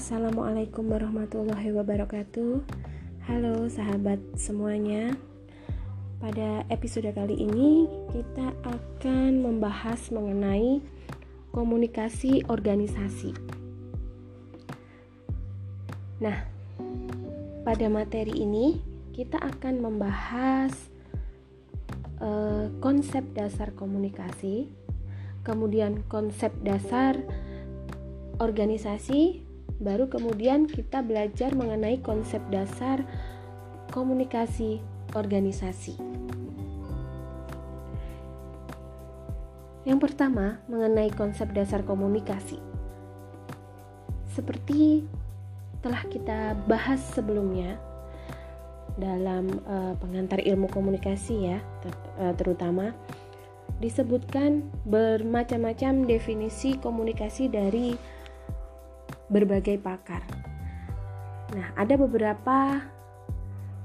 Assalamualaikum 0.00 0.96
warahmatullahi 0.96 1.76
wabarakatuh. 1.76 2.64
Halo 3.28 3.68
sahabat 3.68 4.16
semuanya. 4.32 5.12
Pada 6.16 6.64
episode 6.72 7.12
kali 7.12 7.36
ini 7.36 7.84
kita 8.08 8.48
akan 8.64 9.44
membahas 9.44 10.08
mengenai 10.08 10.80
komunikasi 11.52 12.48
organisasi. 12.48 13.36
Nah, 16.24 16.48
pada 17.68 17.86
materi 17.92 18.40
ini 18.40 18.80
kita 19.12 19.36
akan 19.36 19.84
membahas 19.84 20.72
uh, 22.24 22.72
konsep 22.80 23.36
dasar 23.36 23.76
komunikasi, 23.76 24.64
kemudian 25.44 26.08
konsep 26.08 26.56
dasar 26.64 27.20
organisasi 28.40 29.49
baru 29.80 30.12
kemudian 30.12 30.68
kita 30.68 31.00
belajar 31.00 31.56
mengenai 31.56 32.04
konsep 32.04 32.44
dasar 32.52 33.00
komunikasi 33.90 34.78
organisasi. 35.16 35.96
Yang 39.88 39.98
pertama, 40.06 40.60
mengenai 40.68 41.08
konsep 41.10 41.50
dasar 41.56 41.80
komunikasi. 41.82 42.60
Seperti 44.30 45.08
telah 45.80 46.04
kita 46.06 46.54
bahas 46.68 47.00
sebelumnya 47.16 47.80
dalam 49.00 49.48
uh, 49.64 49.96
pengantar 49.96 50.44
ilmu 50.44 50.68
komunikasi 50.68 51.48
ya, 51.48 51.58
ter, 51.80 51.96
uh, 52.20 52.36
terutama 52.36 52.92
disebutkan 53.80 54.68
bermacam-macam 54.84 56.04
definisi 56.04 56.76
komunikasi 56.76 57.48
dari 57.48 57.96
berbagai 59.30 59.78
pakar. 59.78 60.26
Nah, 61.54 61.70
ada 61.78 61.94
beberapa 61.94 62.82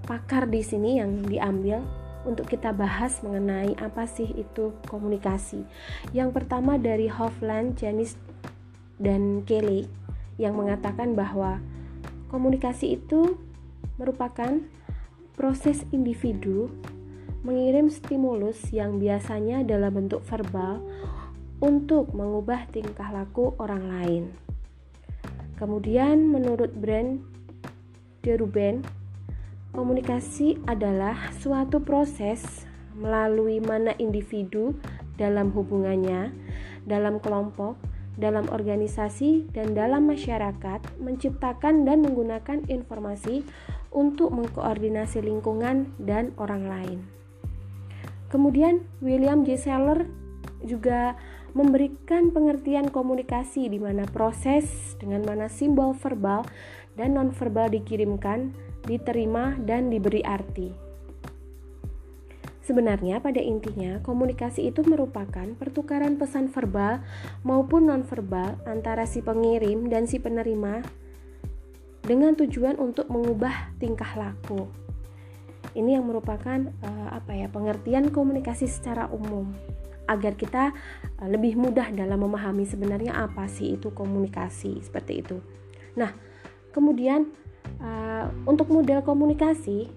pakar 0.05 0.49
di 0.49 0.61
sini 0.61 1.01
yang 1.01 1.25
diambil 1.25 1.81
untuk 2.25 2.49
kita 2.49 2.73
bahas 2.73 3.21
mengenai 3.21 3.77
apa 3.77 4.09
sih 4.09 4.25
itu 4.33 4.73
komunikasi. 4.89 5.61
Yang 6.11 6.41
pertama 6.41 6.81
dari 6.81 7.05
Hofland, 7.05 7.77
Janis, 7.77 8.17
dan 8.97 9.45
Kelly 9.45 9.85
yang 10.41 10.57
mengatakan 10.57 11.13
bahwa 11.13 11.61
komunikasi 12.33 12.97
itu 12.99 13.37
merupakan 13.95 14.59
proses 15.37 15.85
individu 15.93 16.71
mengirim 17.45 17.93
stimulus 17.93 18.73
yang 18.73 18.97
biasanya 18.97 19.61
dalam 19.61 19.93
bentuk 19.93 20.25
verbal 20.25 20.81
untuk 21.61 22.11
mengubah 22.11 22.67
tingkah 22.73 23.13
laku 23.13 23.53
orang 23.61 23.83
lain. 23.85 24.44
Kemudian 25.55 26.27
menurut 26.27 26.75
brand 26.75 27.23
de 28.25 28.35
Ruben, 28.35 28.83
komunikasi 29.71 30.59
adalah 30.67 31.31
suatu 31.39 31.79
proses 31.79 32.67
melalui 32.95 33.63
mana 33.63 33.95
individu 33.95 34.75
dalam 35.15 35.51
hubungannya, 35.55 36.31
dalam 36.83 37.23
kelompok, 37.23 37.79
dalam 38.15 38.47
organisasi, 38.51 39.51
dan 39.51 39.75
dalam 39.75 40.07
masyarakat 40.07 40.79
menciptakan 40.99 41.83
dan 41.83 42.03
menggunakan 42.03 42.63
informasi 42.67 43.43
untuk 43.95 44.31
mengkoordinasi 44.35 45.23
lingkungan 45.23 45.91
dan 45.99 46.35
orang 46.35 46.67
lain. 46.67 46.99
Kemudian 48.27 48.83
William 48.99 49.47
J. 49.47 49.55
Seller 49.55 50.07
juga 50.65 51.15
memberikan 51.55 52.35
pengertian 52.35 52.91
komunikasi 52.91 53.71
di 53.71 53.79
mana 53.79 54.03
proses 54.03 54.93
dengan 54.99 55.23
mana 55.23 55.47
simbol 55.47 55.95
verbal 55.95 56.43
dan 56.99 57.15
nonverbal 57.15 57.71
dikirimkan, 57.71 58.51
diterima, 58.83 59.55
dan 59.63 59.87
diberi 59.87 60.19
arti. 60.27 60.75
Sebenarnya 62.59 63.23
pada 63.23 63.39
intinya 63.39 64.03
komunikasi 64.03 64.67
itu 64.67 64.83
merupakan 64.83 65.45
pertukaran 65.55 66.19
pesan 66.19 66.51
verbal 66.51 66.99
maupun 67.45 67.87
nonverbal 67.87 68.59
antara 68.67 69.07
si 69.07 69.23
pengirim 69.23 69.87
dan 69.87 70.09
si 70.09 70.19
penerima 70.19 70.83
dengan 72.03 72.35
tujuan 72.35 72.75
untuk 72.81 73.07
mengubah 73.07 73.71
tingkah 73.79 74.11
laku. 74.17 74.67
Ini 75.77 76.01
yang 76.01 76.09
merupakan 76.09 76.73
uh, 76.81 77.09
apa 77.13 77.37
ya 77.37 77.47
pengertian 77.53 78.09
komunikasi 78.09 78.65
secara 78.65 79.07
umum 79.13 79.53
agar 80.05 80.37
kita 80.37 80.73
eh, 81.21 81.29
lebih 81.29 81.57
mudah 81.57 81.89
dalam 81.93 82.21
memahami 82.21 82.65
sebenarnya 82.65 83.17
apa 83.17 83.49
sih 83.49 83.77
itu 83.77 83.91
komunikasi 83.91 84.81
seperti 84.81 85.25
itu. 85.25 85.37
Nah, 85.95 86.11
kemudian 86.75 87.31
uh, 87.79 88.27
untuk 88.43 88.67
model 88.67 88.99
komunikasi 88.99 89.87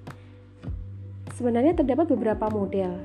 sebenarnya 1.34 1.74
terdapat 1.74 2.06
beberapa 2.14 2.46
model. 2.46 3.02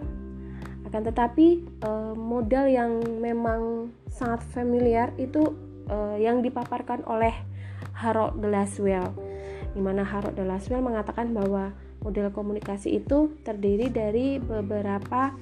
Akan 0.86 1.02
tetapi 1.02 1.66
uh, 1.82 2.14
model 2.14 2.70
yang 2.70 3.02
memang 3.18 3.90
sangat 4.14 4.46
familiar 4.54 5.10
itu 5.18 5.74
yang 6.16 6.40
dipaparkan 6.40 7.04
oleh 7.12 7.36
Harold 7.92 8.40
Laswell. 8.40 9.12
Di 9.76 9.84
mana 9.84 10.08
Harold 10.08 10.40
Laswell 10.40 10.80
mengatakan 10.80 11.36
bahwa 11.36 11.76
model 12.00 12.32
komunikasi 12.32 13.04
itu 13.04 13.36
terdiri 13.44 13.92
dari 13.92 14.40
beberapa 14.40 15.36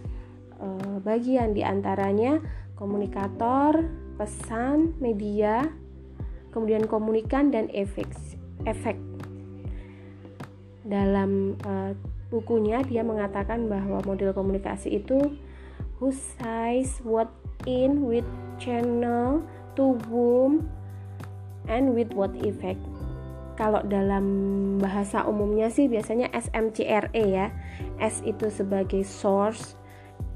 uh, 0.61 0.97
bagian 1.01 1.57
di 1.57 1.65
antaranya 1.65 2.37
komunikator, 2.77 3.89
pesan, 4.15 4.93
media, 5.01 5.65
kemudian 6.53 6.85
komunikan 6.85 7.49
dan 7.49 7.67
efek. 7.73 8.07
efek. 8.69 8.95
Dalam 10.85 11.57
uh, 11.65 11.97
bukunya 12.29 12.85
dia 12.85 13.01
mengatakan 13.01 13.67
bahwa 13.67 13.99
model 14.05 14.31
komunikasi 14.31 15.01
itu 15.01 15.35
who 15.99 16.09
says 16.09 16.97
what 17.03 17.29
in 17.69 18.05
with 18.07 18.25
channel 18.57 19.45
to 19.77 19.97
whom 20.09 20.65
and 21.69 21.93
with 21.93 22.09
what 22.17 22.33
effect. 22.41 22.81
Kalau 23.59 23.85
dalam 23.85 24.25
bahasa 24.81 25.21
umumnya 25.27 25.69
sih 25.69 25.85
biasanya 25.85 26.33
SMCRE 26.33 27.25
ya. 27.29 27.53
S 28.01 28.25
itu 28.25 28.49
sebagai 28.49 29.05
source, 29.05 29.77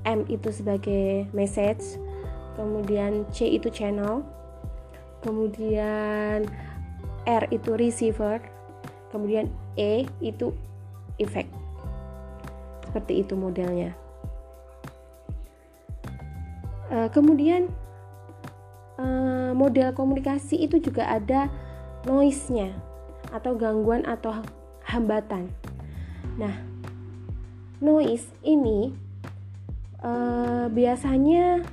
M 0.06 0.22
itu 0.30 0.54
sebagai 0.54 1.26
message, 1.34 1.98
kemudian 2.54 3.26
C 3.34 3.58
itu 3.58 3.74
channel, 3.74 4.22
kemudian 5.26 6.46
R 7.26 7.44
itu 7.50 7.74
receiver, 7.74 8.38
kemudian 9.10 9.50
E 9.76 10.06
itu 10.22 10.54
effect. 11.18 11.50
Seperti 12.86 13.26
itu 13.26 13.34
modelnya. 13.34 13.92
Uh, 16.86 17.10
kemudian 17.10 17.68
uh, 19.02 19.52
model 19.58 19.90
komunikasi 19.98 20.70
itu 20.70 20.78
juga 20.78 21.10
ada 21.10 21.50
noise-nya 22.06 22.70
atau 23.34 23.58
gangguan 23.58 24.06
atau 24.06 24.38
hambatan. 24.86 25.50
Nah, 26.38 26.54
noise 27.82 28.30
ini 28.46 28.94
uh, 30.02 30.66
biasanya 30.72 31.64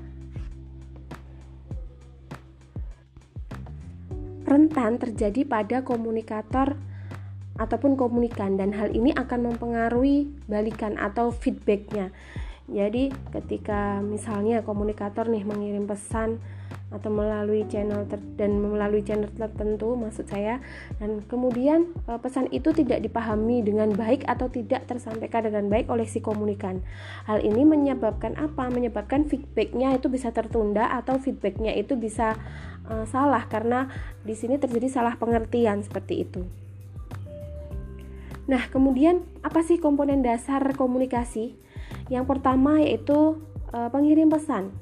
rentan 4.43 5.01
terjadi 5.01 5.49
pada 5.49 5.81
komunikator 5.81 6.77
ataupun 7.57 7.97
komunikan 7.97 8.61
dan 8.61 8.77
hal 8.77 8.93
ini 8.93 9.17
akan 9.17 9.53
mempengaruhi 9.53 10.29
balikan 10.45 11.01
atau 11.01 11.33
feedbacknya. 11.33 12.13
Jadi 12.69 13.13
ketika 13.33 14.01
misalnya 14.01 14.65
komunikator 14.65 15.29
nih 15.29 15.45
mengirim 15.45 15.85
pesan 15.89 16.41
atau 16.93 17.09
melalui 17.09 17.65
channel 17.67 18.05
ter 18.05 18.21
dan 18.37 18.61
melalui 18.61 19.01
channel 19.01 19.33
tertentu 19.33 19.97
maksud 19.97 20.29
saya. 20.29 20.61
Dan 21.01 21.25
kemudian 21.25 21.91
e, 22.05 22.13
pesan 22.21 22.53
itu 22.53 22.71
tidak 22.77 23.01
dipahami 23.01 23.65
dengan 23.65 23.91
baik 23.97 24.29
atau 24.29 24.53
tidak 24.53 24.85
tersampaikan 24.85 25.49
dengan 25.49 25.73
baik 25.73 25.89
oleh 25.89 26.05
si 26.05 26.21
komunikan. 26.21 26.85
Hal 27.25 27.41
ini 27.41 27.65
menyebabkan 27.65 28.37
apa? 28.37 28.69
Menyebabkan 28.69 29.25
feedbacknya 29.25 29.97
itu 29.97 30.13
bisa 30.13 30.31
tertunda 30.31 30.93
atau 30.93 31.17
feedbacknya 31.17 31.73
itu 31.73 31.97
bisa 31.97 32.37
e, 32.85 33.09
salah 33.09 33.49
karena 33.49 33.89
di 34.23 34.37
sini 34.37 34.61
terjadi 34.61 34.93
salah 34.93 35.17
pengertian 35.17 35.81
seperti 35.81 36.29
itu. 36.29 36.45
Nah 38.53 38.69
kemudian 38.69 39.25
apa 39.41 39.65
sih 39.65 39.81
komponen 39.81 40.21
dasar 40.21 40.61
komunikasi? 40.77 41.57
Yang 42.13 42.25
pertama 42.29 42.85
yaitu 42.85 43.41
e, 43.73 43.79
pengirim 43.89 44.29
pesan 44.29 44.82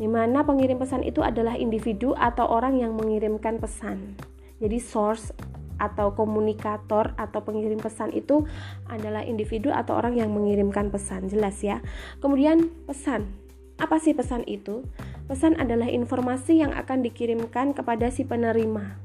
di 0.00 0.08
mana 0.08 0.40
pengirim 0.40 0.80
pesan 0.80 1.04
itu 1.04 1.20
adalah 1.20 1.60
individu 1.60 2.16
atau 2.16 2.48
orang 2.48 2.80
yang 2.80 2.96
mengirimkan 2.96 3.60
pesan. 3.60 4.16
Jadi 4.56 4.80
source 4.80 5.28
atau 5.76 6.16
komunikator 6.16 7.12
atau 7.20 7.40
pengirim 7.44 7.76
pesan 7.76 8.08
itu 8.16 8.48
adalah 8.88 9.20
individu 9.20 9.68
atau 9.68 10.00
orang 10.00 10.16
yang 10.16 10.32
mengirimkan 10.32 10.88
pesan, 10.88 11.28
jelas 11.28 11.60
ya. 11.60 11.84
Kemudian 12.24 12.72
pesan. 12.88 13.28
Apa 13.76 14.00
sih 14.00 14.16
pesan 14.16 14.44
itu? 14.48 14.84
Pesan 15.28 15.56
adalah 15.60 15.88
informasi 15.88 16.64
yang 16.64 16.72
akan 16.72 17.04
dikirimkan 17.04 17.76
kepada 17.76 18.08
si 18.08 18.24
penerima. 18.24 18.96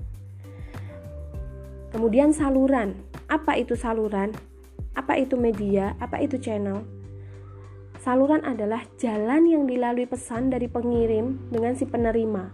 Kemudian 1.91 2.35
saluran. 2.35 2.95
Apa 3.27 3.55
itu 3.55 3.75
saluran? 3.79 4.35
Apa 4.95 5.15
itu 5.15 5.39
media? 5.39 5.95
Apa 5.99 6.19
itu 6.23 6.35
channel? 6.35 6.94
Saluran 8.05 8.45
adalah 8.45 8.85
jalan 9.01 9.49
yang 9.49 9.65
dilalui 9.65 10.05
pesan 10.05 10.53
dari 10.53 10.69
pengirim 10.69 11.41
dengan 11.49 11.73
si 11.73 11.89
penerima. 11.89 12.53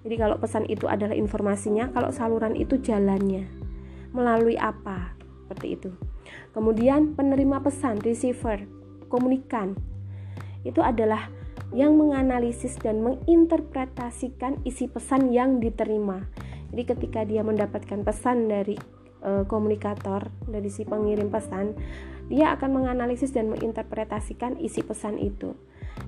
Jadi 0.00 0.16
kalau 0.16 0.40
pesan 0.40 0.64
itu 0.64 0.88
adalah 0.88 1.12
informasinya, 1.12 1.92
kalau 1.92 2.08
saluran 2.08 2.56
itu 2.56 2.80
jalannya. 2.80 3.44
Melalui 4.16 4.56
apa? 4.56 5.12
Seperti 5.44 5.76
itu. 5.76 5.92
Kemudian 6.56 7.12
penerima 7.12 7.60
pesan, 7.60 8.00
receiver, 8.00 8.64
komunikan. 9.12 9.76
Itu 10.64 10.80
adalah 10.80 11.28
yang 11.76 12.00
menganalisis 12.00 12.80
dan 12.80 13.04
menginterpretasikan 13.04 14.64
isi 14.64 14.88
pesan 14.88 15.28
yang 15.28 15.60
diterima. 15.60 16.24
Jadi 16.72 16.82
ketika 16.88 17.28
dia 17.28 17.44
mendapatkan 17.44 18.08
pesan 18.08 18.48
dari 18.48 18.80
e, 19.20 19.44
komunikator, 19.44 20.32
dari 20.48 20.72
si 20.72 20.88
pengirim 20.88 21.28
pesan, 21.28 21.76
dia 22.28 22.52
akan 22.54 22.84
menganalisis 22.84 23.32
dan 23.32 23.48
menginterpretasikan 23.52 24.60
isi 24.60 24.84
pesan 24.84 25.16
itu. 25.18 25.56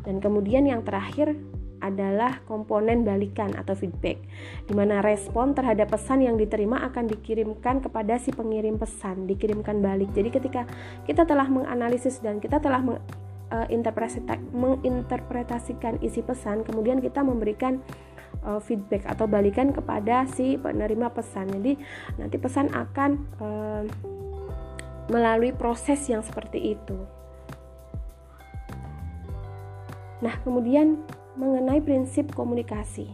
Dan 0.04 0.20
kemudian 0.22 0.68
yang 0.68 0.86
terakhir 0.86 1.34
adalah 1.80 2.44
komponen 2.44 3.08
balikan 3.08 3.56
atau 3.56 3.72
feedback, 3.72 4.20
di 4.68 4.76
mana 4.76 5.00
respon 5.00 5.56
terhadap 5.56 5.88
pesan 5.88 6.20
yang 6.20 6.36
diterima 6.36 6.84
akan 6.92 7.08
dikirimkan 7.08 7.80
kepada 7.80 8.20
si 8.20 8.36
pengirim 8.36 8.76
pesan, 8.76 9.24
dikirimkan 9.24 9.80
balik. 9.80 10.12
Jadi 10.12 10.28
ketika 10.28 10.68
kita 11.08 11.24
telah 11.24 11.48
menganalisis 11.48 12.20
dan 12.20 12.36
kita 12.36 12.60
telah 12.60 12.84
menginterpretasikan 14.52 15.98
isi 16.04 16.20
pesan, 16.20 16.68
kemudian 16.68 17.00
kita 17.00 17.24
memberikan 17.24 17.80
uh, 18.44 18.60
feedback 18.60 19.08
atau 19.08 19.26
balikan 19.26 19.72
kepada 19.72 20.28
si 20.28 20.60
penerima 20.60 21.10
pesan. 21.10 21.48
Jadi 21.58 21.80
nanti 22.20 22.36
pesan 22.36 22.70
akan 22.70 23.10
uh, 23.40 23.82
melalui 25.10 25.50
proses 25.50 26.06
yang 26.06 26.22
seperti 26.22 26.78
itu. 26.78 26.96
Nah, 30.22 30.38
kemudian 30.46 31.02
mengenai 31.34 31.82
prinsip 31.82 32.30
komunikasi. 32.32 33.10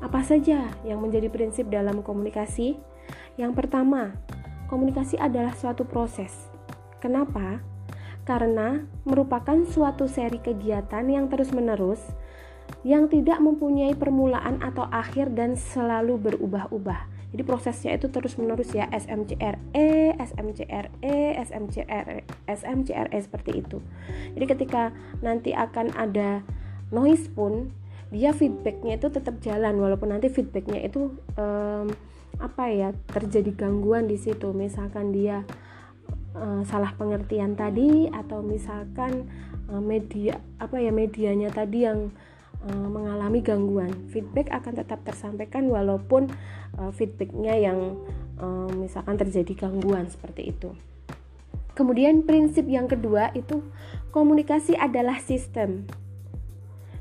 Apa 0.00 0.24
saja 0.24 0.70
yang 0.86 1.02
menjadi 1.02 1.28
prinsip 1.28 1.68
dalam 1.68 2.00
komunikasi? 2.00 2.78
Yang 3.36 3.52
pertama, 3.56 4.16
komunikasi 4.70 5.18
adalah 5.20 5.52
suatu 5.52 5.84
proses. 5.84 6.32
Kenapa? 7.02 7.60
Karena 8.24 8.84
merupakan 9.02 9.64
suatu 9.66 10.06
seri 10.06 10.38
kegiatan 10.38 11.04
yang 11.08 11.26
terus-menerus 11.26 12.00
yang 12.86 13.10
tidak 13.10 13.42
mempunyai 13.42 13.92
permulaan 13.98 14.62
atau 14.62 14.86
akhir 14.88 15.34
dan 15.34 15.58
selalu 15.58 16.16
berubah-ubah. 16.16 17.19
Jadi 17.30 17.42
prosesnya 17.46 17.94
itu 17.94 18.10
terus 18.10 18.34
menerus 18.34 18.74
ya 18.74 18.90
SMCRE, 18.90 20.18
SMCRE, 20.18 21.18
SMCRE, 21.38 22.26
SMCRE 22.50 23.18
seperti 23.22 23.62
itu. 23.62 23.78
Jadi 24.34 24.44
ketika 24.50 24.90
nanti 25.22 25.54
akan 25.54 25.94
ada 25.94 26.42
noise 26.90 27.30
pun 27.30 27.70
dia 28.10 28.34
feedbacknya 28.34 28.98
itu 28.98 29.06
tetap 29.14 29.38
jalan 29.38 29.78
walaupun 29.78 30.10
nanti 30.10 30.26
feedbacknya 30.26 30.82
itu 30.82 31.14
um, 31.38 31.86
apa 32.42 32.64
ya 32.66 32.90
terjadi 33.14 33.54
gangguan 33.54 34.10
di 34.10 34.18
situ. 34.18 34.50
Misalkan 34.50 35.14
dia 35.14 35.46
uh, 36.34 36.66
salah 36.66 36.90
pengertian 36.98 37.54
tadi 37.54 38.10
atau 38.10 38.42
misalkan 38.42 39.30
uh, 39.70 39.78
media 39.78 40.42
apa 40.58 40.82
ya 40.82 40.90
medianya 40.90 41.54
tadi 41.54 41.86
yang 41.86 42.10
mengalami 42.68 43.40
gangguan 43.40 43.92
feedback 44.12 44.52
akan 44.52 44.84
tetap 44.84 45.00
tersampaikan 45.06 45.64
walaupun 45.72 46.28
uh, 46.76 46.92
feedbacknya 46.92 47.56
yang 47.56 47.96
uh, 48.36 48.68
misalkan 48.76 49.16
terjadi 49.16 49.68
gangguan 49.68 50.08
seperti 50.12 50.52
itu. 50.52 50.76
Kemudian 51.72 52.28
prinsip 52.28 52.68
yang 52.68 52.90
kedua 52.90 53.32
itu 53.32 53.64
komunikasi 54.12 54.76
adalah 54.76 55.16
sistem. 55.22 55.88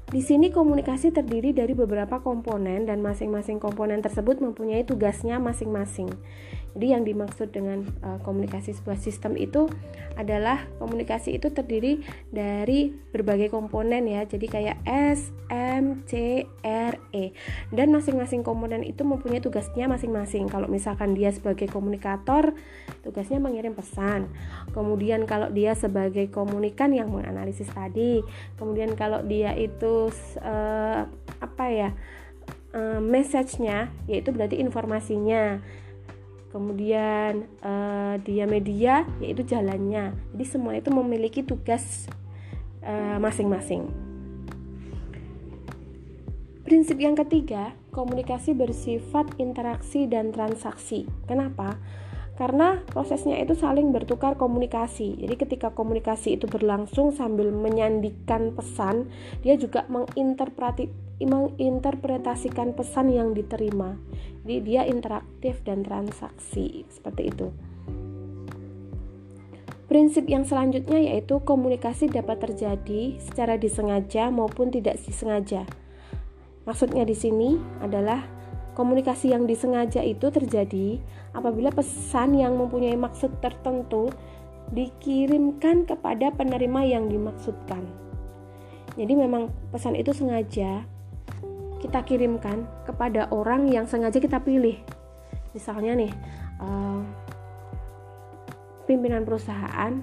Di 0.10 0.26
sini 0.26 0.50
komunikasi 0.50 1.14
terdiri 1.14 1.54
dari 1.54 1.78
beberapa 1.78 2.18
komponen 2.24 2.90
dan 2.90 2.98
masing-masing 3.04 3.62
komponen 3.62 4.02
tersebut 4.02 4.42
mempunyai 4.42 4.82
tugasnya 4.82 5.38
masing-masing. 5.38 6.10
Jadi 6.80 6.96
yang 6.96 7.04
dimaksud 7.04 7.52
dengan 7.52 7.84
uh, 8.08 8.24
komunikasi 8.24 8.72
sebuah 8.72 8.96
sistem 8.96 9.36
itu 9.36 9.68
adalah 10.16 10.64
komunikasi 10.80 11.36
itu 11.36 11.52
terdiri 11.52 12.00
dari 12.32 12.96
berbagai 13.12 13.52
komponen 13.52 14.08
ya. 14.08 14.24
Jadi 14.24 14.48
kayak 14.48 14.80
S, 14.88 15.36
M, 15.52 16.08
C, 16.08 16.48
R, 16.64 16.96
E. 17.12 17.36
Dan 17.76 17.92
masing-masing 17.92 18.48
komponen 18.48 18.88
itu 18.88 19.04
mempunyai 19.04 19.44
tugasnya 19.44 19.92
masing-masing. 19.92 20.48
Kalau 20.48 20.72
misalkan 20.72 21.20
dia 21.20 21.36
sebagai 21.36 21.68
komunikator, 21.68 22.56
tugasnya 23.04 23.44
mengirim 23.44 23.76
pesan. 23.76 24.32
Kemudian 24.72 25.28
kalau 25.28 25.52
dia 25.52 25.76
sebagai 25.76 26.32
komunikan 26.32 26.96
yang 26.96 27.12
menganalisis 27.12 27.68
tadi, 27.76 28.24
kemudian 28.56 28.96
kalau 28.96 29.20
dia 29.20 29.52
itu 29.52 30.08
uh, 30.40 31.12
apa 31.44 31.66
ya? 31.68 31.92
Uh, 32.70 33.02
message-nya 33.02 33.90
yaitu 34.06 34.30
berarti 34.30 34.62
informasinya 34.62 35.58
kemudian 36.50 37.46
uh, 37.62 38.18
dia 38.22 38.46
media 38.50 39.06
yaitu 39.22 39.46
jalannya. 39.46 40.18
Jadi 40.34 40.46
semua 40.46 40.78
itu 40.78 40.90
memiliki 40.90 41.46
tugas 41.46 42.10
eh, 42.82 43.18
masing-masing. 43.22 43.86
Uh, 43.86 44.10
prinsip 46.70 47.02
yang 47.02 47.18
ketiga 47.18 47.74
komunikasi 47.90 48.54
bersifat 48.54 49.26
interaksi 49.42 50.06
dan 50.06 50.30
transaksi. 50.30 51.10
Kenapa 51.26 51.82
karena 52.40 52.80
prosesnya 52.88 53.36
itu 53.36 53.52
saling 53.52 53.92
bertukar 53.92 54.40
komunikasi. 54.40 55.20
Jadi 55.20 55.36
ketika 55.36 55.76
komunikasi 55.76 56.40
itu 56.40 56.48
berlangsung 56.48 57.12
sambil 57.12 57.52
menyandikan 57.52 58.56
pesan, 58.56 59.12
dia 59.44 59.60
juga 59.60 59.84
menginterpretasikan 59.92 62.72
pesan 62.80 63.12
yang 63.12 63.36
diterima. 63.36 64.00
Jadi 64.48 64.56
dia 64.64 64.88
interaktif 64.88 65.60
dan 65.68 65.84
transaksi 65.84 66.88
seperti 66.88 67.28
itu. 67.28 67.52
Prinsip 69.92 70.32
yang 70.32 70.48
selanjutnya 70.48 71.12
yaitu 71.12 71.44
komunikasi 71.44 72.08
dapat 72.08 72.40
terjadi 72.40 73.20
secara 73.20 73.60
disengaja 73.60 74.32
maupun 74.32 74.72
tidak 74.72 74.96
disengaja. 75.04 75.68
Maksudnya 76.64 77.04
di 77.04 77.18
sini 77.18 77.60
adalah 77.84 78.39
komunikasi 78.80 79.36
yang 79.36 79.44
disengaja 79.44 80.00
itu 80.00 80.32
terjadi 80.32 81.04
apabila 81.36 81.68
pesan 81.68 82.40
yang 82.40 82.56
mempunyai 82.56 82.96
maksud 82.96 83.28
tertentu 83.44 84.08
dikirimkan 84.72 85.84
kepada 85.84 86.32
penerima 86.32 86.88
yang 86.88 87.12
dimaksudkan. 87.12 87.84
Jadi 88.96 89.14
memang 89.20 89.52
pesan 89.76 90.00
itu 90.00 90.16
sengaja 90.16 90.88
kita 91.84 92.00
kirimkan 92.08 92.64
kepada 92.88 93.28
orang 93.36 93.68
yang 93.68 93.84
sengaja 93.84 94.24
kita 94.24 94.40
pilih. 94.40 94.80
Misalnya 95.52 96.00
nih, 96.00 96.12
uh, 96.64 97.04
pimpinan 98.88 99.28
perusahaan 99.28 100.00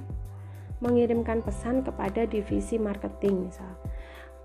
mengirimkan 0.85 1.41
pesan 1.41 1.81
kepada 1.81 2.29
divisi 2.29 2.77
marketing 2.77 3.49
misal. 3.49 3.73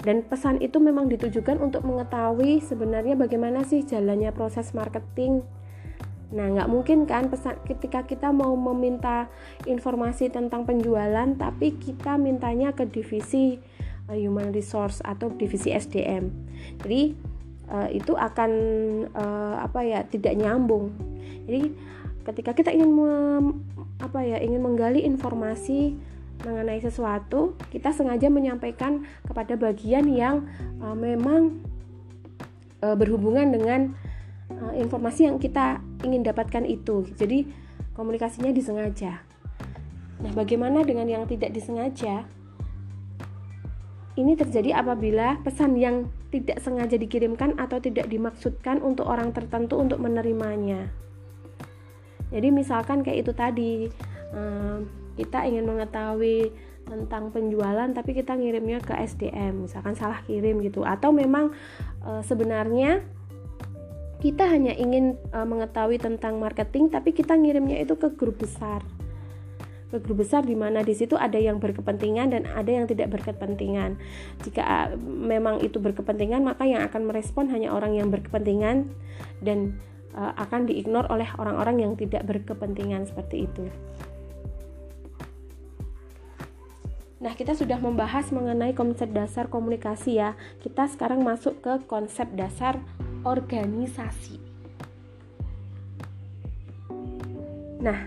Dan 0.02 0.26
pesan 0.26 0.58
itu 0.66 0.82
memang 0.82 1.06
ditujukan 1.14 1.62
untuk 1.62 1.86
mengetahui 1.86 2.62
sebenarnya 2.66 3.14
bagaimana 3.14 3.62
sih 3.62 3.86
jalannya 3.86 4.34
proses 4.34 4.74
marketing. 4.74 5.46
Nah, 6.32 6.48
nggak 6.48 6.70
mungkin 6.72 7.06
kan 7.06 7.30
pesan 7.30 7.60
ketika 7.68 8.08
kita 8.08 8.34
mau 8.34 8.56
meminta 8.58 9.30
informasi 9.70 10.32
tentang 10.34 10.66
penjualan, 10.66 11.28
tapi 11.38 11.78
kita 11.78 12.18
mintanya 12.18 12.74
ke 12.74 12.88
divisi 12.90 13.60
uh, 14.10 14.18
human 14.18 14.50
resource 14.50 15.04
atau 15.06 15.30
divisi 15.30 15.70
SDM. 15.70 16.34
Jadi 16.82 17.02
uh, 17.70 17.90
itu 17.92 18.18
akan 18.18 18.52
uh, 19.12 19.56
apa 19.62 19.86
ya 19.86 20.02
tidak 20.08 20.34
nyambung. 20.40 20.90
Jadi 21.46 21.78
ketika 22.26 22.52
kita 22.58 22.70
ingin 22.74 22.90
mem, 22.90 23.46
apa 24.02 24.24
ya 24.26 24.42
ingin 24.42 24.66
menggali 24.66 25.06
informasi 25.06 26.00
mengenai 26.42 26.82
sesuatu, 26.82 27.56
kita 27.70 27.94
sengaja 27.94 28.28
menyampaikan 28.28 29.06
kepada 29.26 29.54
bagian 29.58 30.10
yang 30.10 30.50
uh, 30.82 30.98
memang 30.98 31.62
uh, 32.82 32.98
berhubungan 32.98 33.54
dengan 33.54 33.94
uh, 34.50 34.74
informasi 34.76 35.30
yang 35.30 35.38
kita 35.38 35.80
ingin 36.02 36.26
dapatkan 36.26 36.66
itu. 36.66 37.06
Jadi 37.16 37.46
komunikasinya 37.94 38.50
disengaja. 38.50 39.22
Nah, 40.22 40.32
bagaimana 40.38 40.86
dengan 40.86 41.10
yang 41.10 41.26
tidak 41.26 41.54
disengaja? 41.54 42.26
Ini 44.12 44.36
terjadi 44.36 44.76
apabila 44.76 45.40
pesan 45.42 45.80
yang 45.80 46.12
tidak 46.30 46.60
sengaja 46.60 47.00
dikirimkan 47.00 47.58
atau 47.58 47.80
tidak 47.80 48.12
dimaksudkan 48.12 48.84
untuk 48.84 49.08
orang 49.08 49.32
tertentu 49.32 49.80
untuk 49.80 50.04
menerimanya. 50.04 50.92
Jadi 52.32 52.48
misalkan 52.52 53.04
kayak 53.04 53.28
itu 53.28 53.32
tadi, 53.36 53.74
kita 55.20 55.44
ingin 55.48 55.68
mengetahui 55.68 56.52
tentang 56.82 57.30
penjualan 57.30 57.88
tapi 57.94 58.12
kita 58.18 58.36
ngirimnya 58.36 58.82
ke 58.82 58.98
SDM, 58.98 59.70
misalkan 59.70 59.94
salah 59.94 60.20
kirim 60.26 60.60
gitu, 60.66 60.82
atau 60.82 61.14
memang 61.14 61.54
sebenarnya 62.26 63.06
kita 64.22 64.46
hanya 64.46 64.78
ingin 64.78 65.18
uh, 65.34 65.44
mengetahui 65.44 65.98
tentang 65.98 66.38
marketing 66.38 66.94
tapi 66.94 67.10
kita 67.12 67.34
ngirimnya 67.34 67.82
itu 67.82 67.98
ke 67.98 68.14
grup 68.14 68.38
besar 68.38 68.86
ke 69.90 70.00
grup 70.00 70.24
besar 70.24 70.46
di 70.48 70.56
mana 70.56 70.86
di 70.88 70.96
situ 70.96 71.20
ada 71.20 71.36
yang 71.36 71.60
berkepentingan 71.60 72.32
dan 72.32 72.48
ada 72.48 72.72
yang 72.72 72.88
tidak 72.88 73.12
berkepentingan. 73.12 74.00
Jika 74.40 74.64
uh, 74.64 74.96
memang 75.04 75.60
itu 75.60 75.84
berkepentingan, 75.84 76.48
maka 76.48 76.64
yang 76.64 76.80
akan 76.88 77.12
merespon 77.12 77.52
hanya 77.52 77.76
orang 77.76 78.00
yang 78.00 78.08
berkepentingan 78.08 78.88
dan 79.44 79.76
uh, 80.16 80.32
akan 80.40 80.64
diignore 80.72 81.12
oleh 81.12 81.28
orang-orang 81.36 81.84
yang 81.84 81.94
tidak 82.00 82.24
berkepentingan 82.24 83.04
seperti 83.04 83.52
itu. 83.52 83.68
Nah, 87.22 87.38
kita 87.38 87.54
sudah 87.54 87.78
membahas 87.78 88.34
mengenai 88.34 88.74
konsep 88.74 89.14
dasar 89.14 89.46
komunikasi 89.46 90.18
ya. 90.18 90.34
Kita 90.58 90.90
sekarang 90.90 91.22
masuk 91.22 91.62
ke 91.62 91.86
konsep 91.86 92.26
dasar 92.34 92.82
organisasi. 93.22 94.42
Nah, 97.78 97.98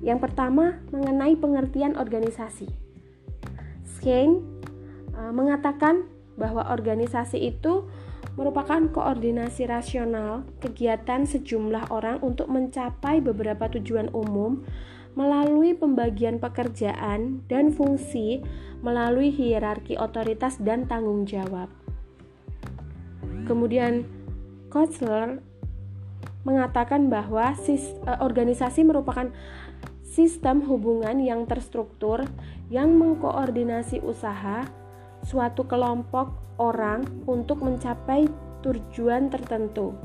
yang 0.00 0.16
pertama 0.16 0.80
mengenai 0.88 1.36
pengertian 1.36 2.00
organisasi. 2.00 2.72
Skene 3.84 4.40
uh, 5.12 5.32
mengatakan 5.32 6.08
bahwa 6.40 6.64
organisasi 6.72 7.44
itu 7.44 7.84
merupakan 8.40 8.80
koordinasi 8.90 9.68
rasional 9.68 10.48
kegiatan 10.64 11.28
sejumlah 11.28 11.92
orang 11.92 12.18
untuk 12.24 12.48
mencapai 12.48 13.20
beberapa 13.20 13.68
tujuan 13.76 14.10
umum 14.10 14.64
melalui 15.14 15.74
pembagian 15.74 16.42
pekerjaan 16.42 17.42
dan 17.46 17.70
fungsi 17.70 18.42
melalui 18.82 19.30
hierarki 19.30 19.96
otoritas 19.96 20.60
dan 20.60 20.84
tanggung 20.84 21.24
jawab. 21.24 21.70
Kemudian 23.48 24.04
Kotler 24.68 25.38
mengatakan 26.44 27.08
bahwa 27.08 27.56
sis, 27.56 27.94
uh, 28.04 28.20
organisasi 28.20 28.84
merupakan 28.84 29.32
sistem 30.02 30.62
hubungan 30.68 31.18
yang 31.18 31.48
terstruktur 31.48 32.22
yang 32.68 32.94
mengkoordinasi 33.00 34.04
usaha 34.04 34.68
suatu 35.24 35.64
kelompok 35.64 36.30
orang 36.60 37.02
untuk 37.24 37.64
mencapai 37.64 38.28
tujuan 38.62 39.32
tertentu. 39.32 39.96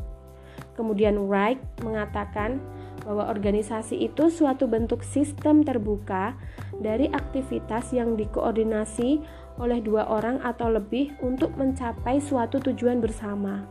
Kemudian 0.79 1.27
Wright 1.27 1.59
mengatakan 1.83 2.59
bahwa 3.03 3.32
organisasi 3.32 3.96
itu 4.00 4.27
suatu 4.27 4.68
bentuk 4.68 5.01
sistem 5.01 5.63
terbuka 5.63 6.36
dari 6.79 7.08
aktivitas 7.12 7.91
yang 7.96 8.20
dikoordinasi 8.20 9.20
oleh 9.60 9.79
dua 9.84 10.08
orang 10.08 10.39
atau 10.44 10.72
lebih 10.72 11.15
untuk 11.20 11.51
mencapai 11.60 12.24
suatu 12.24 12.63
tujuan 12.72 13.03
bersama. 13.03 13.68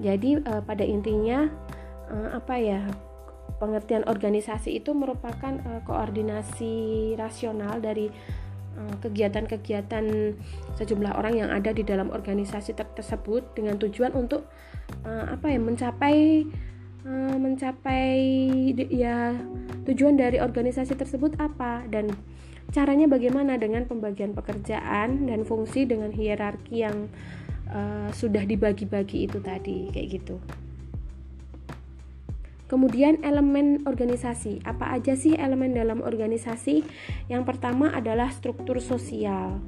Jadi 0.00 0.40
uh, 0.40 0.62
pada 0.64 0.86
intinya 0.86 1.50
uh, 2.08 2.38
apa 2.40 2.54
ya 2.56 2.80
pengertian 3.60 4.08
organisasi 4.08 4.80
itu 4.80 4.96
merupakan 4.96 5.60
uh, 5.66 5.80
koordinasi 5.84 7.12
rasional 7.20 7.82
dari 7.82 8.08
kegiatan-kegiatan 8.80 10.32
sejumlah 10.78 11.12
orang 11.12 11.34
yang 11.36 11.50
ada 11.52 11.68
di 11.68 11.84
dalam 11.84 12.08
organisasi 12.08 12.72
ter 12.72 12.88
tersebut 12.96 13.52
dengan 13.52 13.76
tujuan 13.76 14.14
untuk 14.16 14.48
uh, 15.04 15.36
apa 15.36 15.52
ya 15.52 15.60
mencapai 15.60 16.46
uh, 17.06 17.36
mencapai 17.36 18.18
ya 18.90 19.36
tujuan 19.88 20.16
dari 20.16 20.38
organisasi 20.40 20.96
tersebut 20.96 21.36
apa 21.40 21.84
dan 21.88 22.12
caranya 22.70 23.10
bagaimana 23.10 23.58
dengan 23.58 23.86
pembagian 23.86 24.32
pekerjaan 24.32 25.26
dan 25.26 25.42
fungsi 25.42 25.84
dengan 25.84 26.14
hierarki 26.14 26.86
yang 26.86 27.10
uh, 27.70 28.08
sudah 28.14 28.46
dibagi-bagi 28.46 29.26
itu 29.26 29.38
tadi 29.42 29.90
kayak 29.90 30.08
gitu. 30.20 30.38
Kemudian 32.70 33.18
elemen 33.26 33.82
organisasi. 33.82 34.62
Apa 34.62 34.94
aja 34.94 35.18
sih 35.18 35.34
elemen 35.34 35.74
dalam 35.74 36.06
organisasi? 36.06 36.86
Yang 37.26 37.42
pertama 37.42 37.90
adalah 37.90 38.30
struktur 38.30 38.78
sosial. 38.78 39.58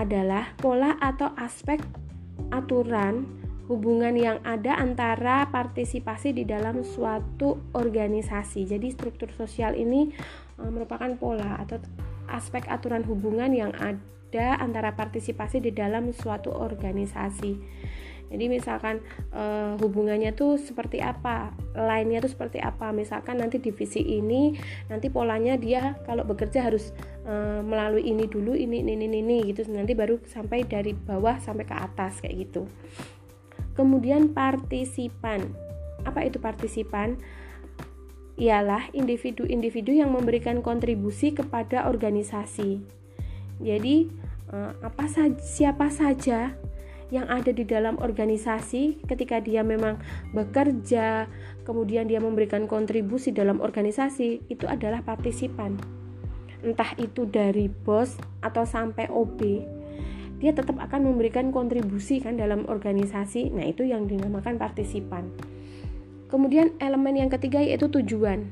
Adalah 0.00 0.56
pola 0.56 0.96
atau 0.96 1.36
aspek 1.36 1.84
aturan 2.48 3.39
hubungan 3.70 4.18
yang 4.18 4.42
ada 4.42 4.74
antara 4.74 5.46
partisipasi 5.46 6.34
di 6.34 6.42
dalam 6.42 6.82
suatu 6.82 7.70
organisasi. 7.70 8.66
Jadi 8.66 8.90
struktur 8.90 9.30
sosial 9.30 9.78
ini 9.78 10.10
uh, 10.58 10.66
merupakan 10.66 11.14
pola 11.14 11.62
atau 11.62 11.78
aspek 12.26 12.66
aturan 12.66 13.06
hubungan 13.06 13.54
yang 13.54 13.70
ada 13.78 14.02
ada 14.30 14.62
antara 14.62 14.94
partisipasi 14.94 15.58
di 15.58 15.74
dalam 15.74 16.14
suatu 16.14 16.54
organisasi. 16.54 17.58
Jadi 18.30 18.46
misalkan 18.46 19.02
e, 19.34 19.42
hubungannya 19.82 20.30
tuh 20.38 20.54
seperti 20.54 21.02
apa, 21.02 21.50
lainnya 21.74 22.22
tuh 22.22 22.30
seperti 22.30 22.62
apa. 22.62 22.94
Misalkan 22.94 23.42
nanti 23.42 23.58
divisi 23.58 23.98
ini 23.98 24.54
nanti 24.86 25.10
polanya 25.10 25.58
dia 25.58 25.98
kalau 26.06 26.22
bekerja 26.22 26.62
harus 26.62 26.94
e, 27.26 27.34
melalui 27.66 28.06
ini 28.06 28.30
dulu, 28.30 28.54
ini 28.54 28.86
ini 28.86 28.94
ini 28.94 29.18
ini 29.18 29.38
gitu. 29.50 29.66
Nanti 29.74 29.98
baru 29.98 30.22
sampai 30.22 30.62
dari 30.62 30.94
bawah 30.94 31.42
sampai 31.42 31.66
ke 31.66 31.74
atas 31.74 32.22
kayak 32.22 32.46
gitu. 32.46 32.70
Kemudian 33.80 34.36
partisipan. 34.36 35.56
Apa 36.04 36.28
itu 36.28 36.36
partisipan? 36.36 37.16
Ialah 38.36 38.92
individu-individu 38.92 39.96
yang 39.96 40.12
memberikan 40.12 40.60
kontribusi 40.60 41.32
kepada 41.32 41.88
organisasi 41.88 43.00
jadi 43.60 44.08
eh, 44.50 44.72
apa 44.80 45.04
saja 45.06 45.36
siapa 45.36 45.92
saja 45.92 46.56
yang 47.10 47.26
ada 47.26 47.50
di 47.50 47.66
dalam 47.66 47.98
organisasi 47.98 49.02
ketika 49.04 49.42
dia 49.42 49.66
memang 49.66 49.98
bekerja, 50.30 51.26
kemudian 51.66 52.06
dia 52.06 52.22
memberikan 52.22 52.70
kontribusi 52.70 53.34
dalam 53.34 53.58
organisasi, 53.58 54.46
itu 54.46 54.64
adalah 54.70 55.02
partisipan. 55.02 55.74
Entah 56.62 56.94
itu 57.02 57.26
dari 57.26 57.66
bos 57.66 58.14
atau 58.46 58.62
sampai 58.62 59.10
OB, 59.10 59.42
dia 60.40 60.56
tetap 60.56 60.80
akan 60.80 61.12
memberikan 61.12 61.52
kontribusi 61.52 62.18
kan 62.18 62.40
dalam 62.40 62.64
organisasi. 62.64 63.52
Nah, 63.52 63.68
itu 63.68 63.84
yang 63.84 64.08
dinamakan 64.08 64.56
partisipan. 64.56 65.28
Kemudian 66.32 66.74
elemen 66.80 67.20
yang 67.20 67.30
ketiga 67.30 67.60
yaitu 67.60 67.92
tujuan. 67.92 68.48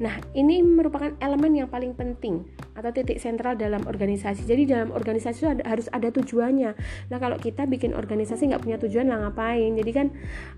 Nah, 0.00 0.16
ini 0.32 0.64
merupakan 0.64 1.12
elemen 1.20 1.60
yang 1.60 1.68
paling 1.68 1.92
penting 1.92 2.48
atau 2.72 2.88
titik 2.88 3.20
sentral 3.20 3.52
dalam 3.60 3.84
organisasi. 3.84 4.48
Jadi 4.48 4.64
dalam 4.64 4.88
organisasi 4.96 5.36
itu 5.44 5.48
ada, 5.52 5.62
harus 5.68 5.92
ada 5.92 6.08
tujuannya. 6.08 6.72
Nah, 7.12 7.18
kalau 7.20 7.36
kita 7.36 7.68
bikin 7.68 7.92
organisasi 7.92 8.48
nggak 8.48 8.64
punya 8.64 8.80
tujuan 8.80 9.12
lah 9.12 9.28
ngapain? 9.28 9.76
Jadi 9.76 9.90
kan 9.92 10.08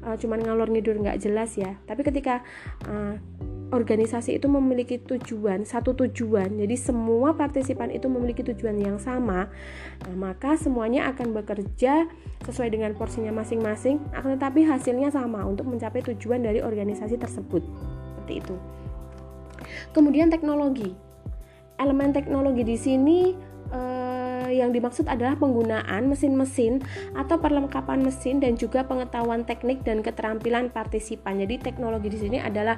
uh, 0.07 0.15
cuman 0.15 0.47
ngalor 0.47 0.71
ngidur 0.71 0.95
nggak 0.95 1.19
jelas 1.19 1.59
ya. 1.59 1.75
Tapi 1.91 2.07
ketika 2.07 2.47
uh, 2.87 3.19
organisasi 3.73 4.37
itu 4.37 4.47
memiliki 4.53 5.01
tujuan, 5.01 5.65
satu 5.65 5.97
tujuan. 5.97 6.61
Jadi 6.61 6.77
semua 6.77 7.33
partisipan 7.33 7.89
itu 7.89 8.07
memiliki 8.07 8.45
tujuan 8.45 8.77
yang 8.77 9.01
sama. 9.01 9.49
Nah, 10.05 10.15
maka 10.15 10.61
semuanya 10.61 11.09
akan 11.11 11.33
bekerja 11.33 12.07
sesuai 12.45 12.69
dengan 12.69 12.93
porsinya 12.93 13.33
masing-masing, 13.33 13.99
akan 14.13 14.37
tetapi 14.37 14.69
hasilnya 14.69 15.09
sama 15.09 15.43
untuk 15.49 15.67
mencapai 15.73 16.05
tujuan 16.13 16.45
dari 16.45 16.61
organisasi 16.61 17.17
tersebut. 17.17 17.65
Seperti 18.13 18.45
itu. 18.45 18.57
Kemudian 19.97 20.29
teknologi. 20.29 20.93
Elemen 21.81 22.13
teknologi 22.13 22.63
di 22.63 22.77
sini 22.79 23.35
eh, 23.73 24.13
yang 24.53 24.71
dimaksud 24.71 25.09
adalah 25.09 25.35
penggunaan 25.41 26.07
mesin-mesin 26.07 26.85
atau 27.17 27.41
perlengkapan 27.41 28.05
mesin 28.05 28.39
dan 28.39 28.55
juga 28.61 28.85
pengetahuan 28.85 29.49
teknik 29.49 29.81
dan 29.83 30.05
keterampilan 30.05 30.69
partisipan. 30.69 31.41
Jadi 31.41 31.73
teknologi 31.73 32.13
di 32.13 32.19
sini 32.21 32.39
adalah 32.39 32.77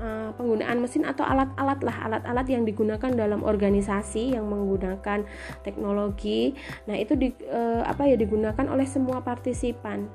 eh, 0.00 0.30
penggunaan 0.34 0.80
mesin 0.80 1.04
atau 1.04 1.22
alat-alat 1.22 1.80
lah, 1.84 1.96
alat-alat 2.08 2.46
yang 2.48 2.64
digunakan 2.64 3.12
dalam 3.12 3.44
organisasi 3.44 4.34
yang 4.34 4.48
menggunakan 4.48 5.28
teknologi. 5.60 6.56
Nah, 6.88 6.96
itu 6.96 7.14
di, 7.14 7.28
eh, 7.46 7.82
apa 7.84 8.08
ya 8.08 8.16
digunakan 8.16 8.64
oleh 8.66 8.88
semua 8.88 9.20
partisipan. 9.20 10.08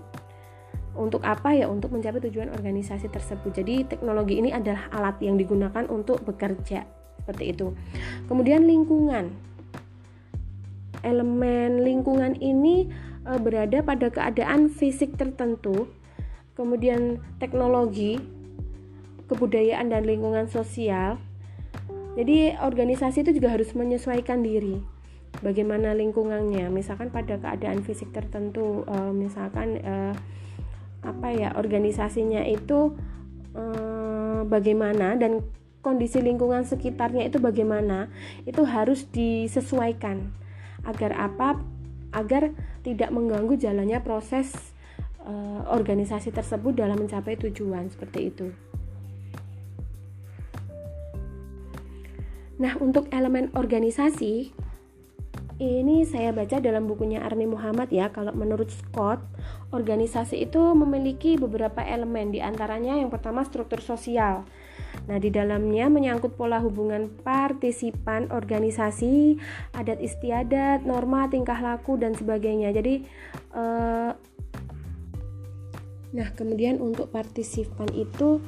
Untuk 0.96 1.27
apa 1.27 1.51
ya? 1.51 1.67
Untuk 1.67 1.91
mencapai 1.91 2.24
tujuan 2.24 2.55
organisasi 2.55 3.12
tersebut. 3.12 3.51
Jadi 3.51 3.84
teknologi 3.84 4.39
ini 4.39 4.55
adalah 4.55 4.88
alat 4.96 5.20
yang 5.20 5.36
digunakan 5.36 5.84
untuk 5.91 6.24
bekerja. 6.24 6.88
Seperti 7.20 7.51
itu. 7.51 7.75
Kemudian 8.32 8.63
lingkungan 8.63 9.54
elemen 11.05 11.85
lingkungan 11.85 12.33
ini 12.41 12.89
e, 13.24 13.31
berada 13.38 13.85
pada 13.85 14.09
keadaan 14.09 14.74
fisik 14.74 15.13
tertentu 15.15 15.85
kemudian 16.57 17.21
teknologi 17.38 18.17
kebudayaan 19.29 19.93
dan 19.93 20.05
lingkungan 20.05 20.50
sosial. 20.50 21.21
Jadi 22.15 22.55
organisasi 22.57 23.27
itu 23.27 23.38
juga 23.38 23.53
harus 23.53 23.75
menyesuaikan 23.75 24.39
diri 24.39 24.79
bagaimana 25.43 25.91
lingkungannya. 25.93 26.71
Misalkan 26.71 27.12
pada 27.12 27.38
keadaan 27.38 27.85
fisik 27.85 28.09
tertentu 28.09 28.81
e, 28.89 28.95
misalkan 29.13 29.77
e, 29.77 29.95
apa 31.05 31.29
ya 31.31 31.53
organisasinya 31.53 32.41
itu 32.50 32.97
eh, 33.53 34.41
bagaimana 34.50 35.13
dan 35.15 35.45
kondisi 35.85 36.19
lingkungan 36.19 36.65
sekitarnya 36.65 37.29
itu 37.29 37.38
bagaimana 37.38 38.09
itu 38.50 38.65
harus 38.65 39.05
disesuaikan 39.13 40.33
agar 40.86 41.12
apa 41.18 41.60
agar 42.15 42.54
tidak 42.86 43.12
mengganggu 43.12 43.60
jalannya 43.60 44.00
proses 44.00 44.54
uh, 45.25 45.68
organisasi 45.68 46.32
tersebut 46.32 46.80
dalam 46.80 47.01
mencapai 47.01 47.36
tujuan 47.36 47.92
seperti 47.92 48.20
itu. 48.32 48.48
Nah, 52.56 52.80
untuk 52.80 53.12
elemen 53.12 53.51
organisasi 53.51 54.56
ini 55.56 56.04
saya 56.04 56.36
baca 56.36 56.60
dalam 56.60 56.88
bukunya 56.88 57.24
Arni 57.24 57.48
Muhammad 57.48 57.92
ya. 57.92 58.12
Kalau 58.12 58.32
menurut 58.32 58.72
Scott, 58.72 59.24
organisasi 59.75 60.48
itu 60.48 60.60
memiliki 60.75 61.36
beberapa 61.36 61.84
elemen 61.84 62.32
di 62.32 62.39
antaranya 62.39 62.96
yang 62.96 63.12
pertama 63.12 63.44
struktur 63.44 63.80
sosial. 63.84 64.48
Nah, 65.05 65.21
di 65.21 65.29
dalamnya 65.29 65.85
menyangkut 65.85 66.33
pola 66.33 66.57
hubungan 66.57 67.09
partisipan 67.21 68.33
organisasi, 68.33 69.38
adat 69.77 70.01
istiadat, 70.01 70.81
norma 70.81 71.29
tingkah 71.29 71.62
laku 71.62 71.97
dan 71.97 72.17
sebagainya. 72.17 72.74
Jadi 72.74 73.05
eh, 73.53 74.12
Nah, 76.15 76.31
kemudian 76.31 76.79
untuk 76.79 77.12
partisipan 77.12 77.91
itu 77.91 78.39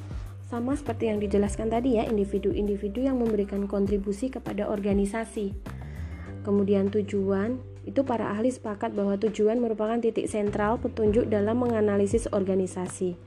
sama 0.48 0.80
seperti 0.80 1.12
yang 1.12 1.20
dijelaskan 1.20 1.68
tadi 1.68 2.00
ya, 2.00 2.08
individu-individu 2.08 3.04
yang 3.04 3.20
memberikan 3.20 3.68
kontribusi 3.68 4.32
kepada 4.32 4.72
organisasi. 4.72 5.52
Kemudian 6.48 6.88
tujuan, 6.88 7.60
itu 7.84 8.08
para 8.08 8.32
ahli 8.32 8.48
sepakat 8.48 8.96
bahwa 8.96 9.20
tujuan 9.20 9.60
merupakan 9.60 10.00
titik 10.00 10.32
sentral 10.32 10.80
petunjuk 10.80 11.28
dalam 11.28 11.60
menganalisis 11.60 12.32
organisasi. 12.32 13.20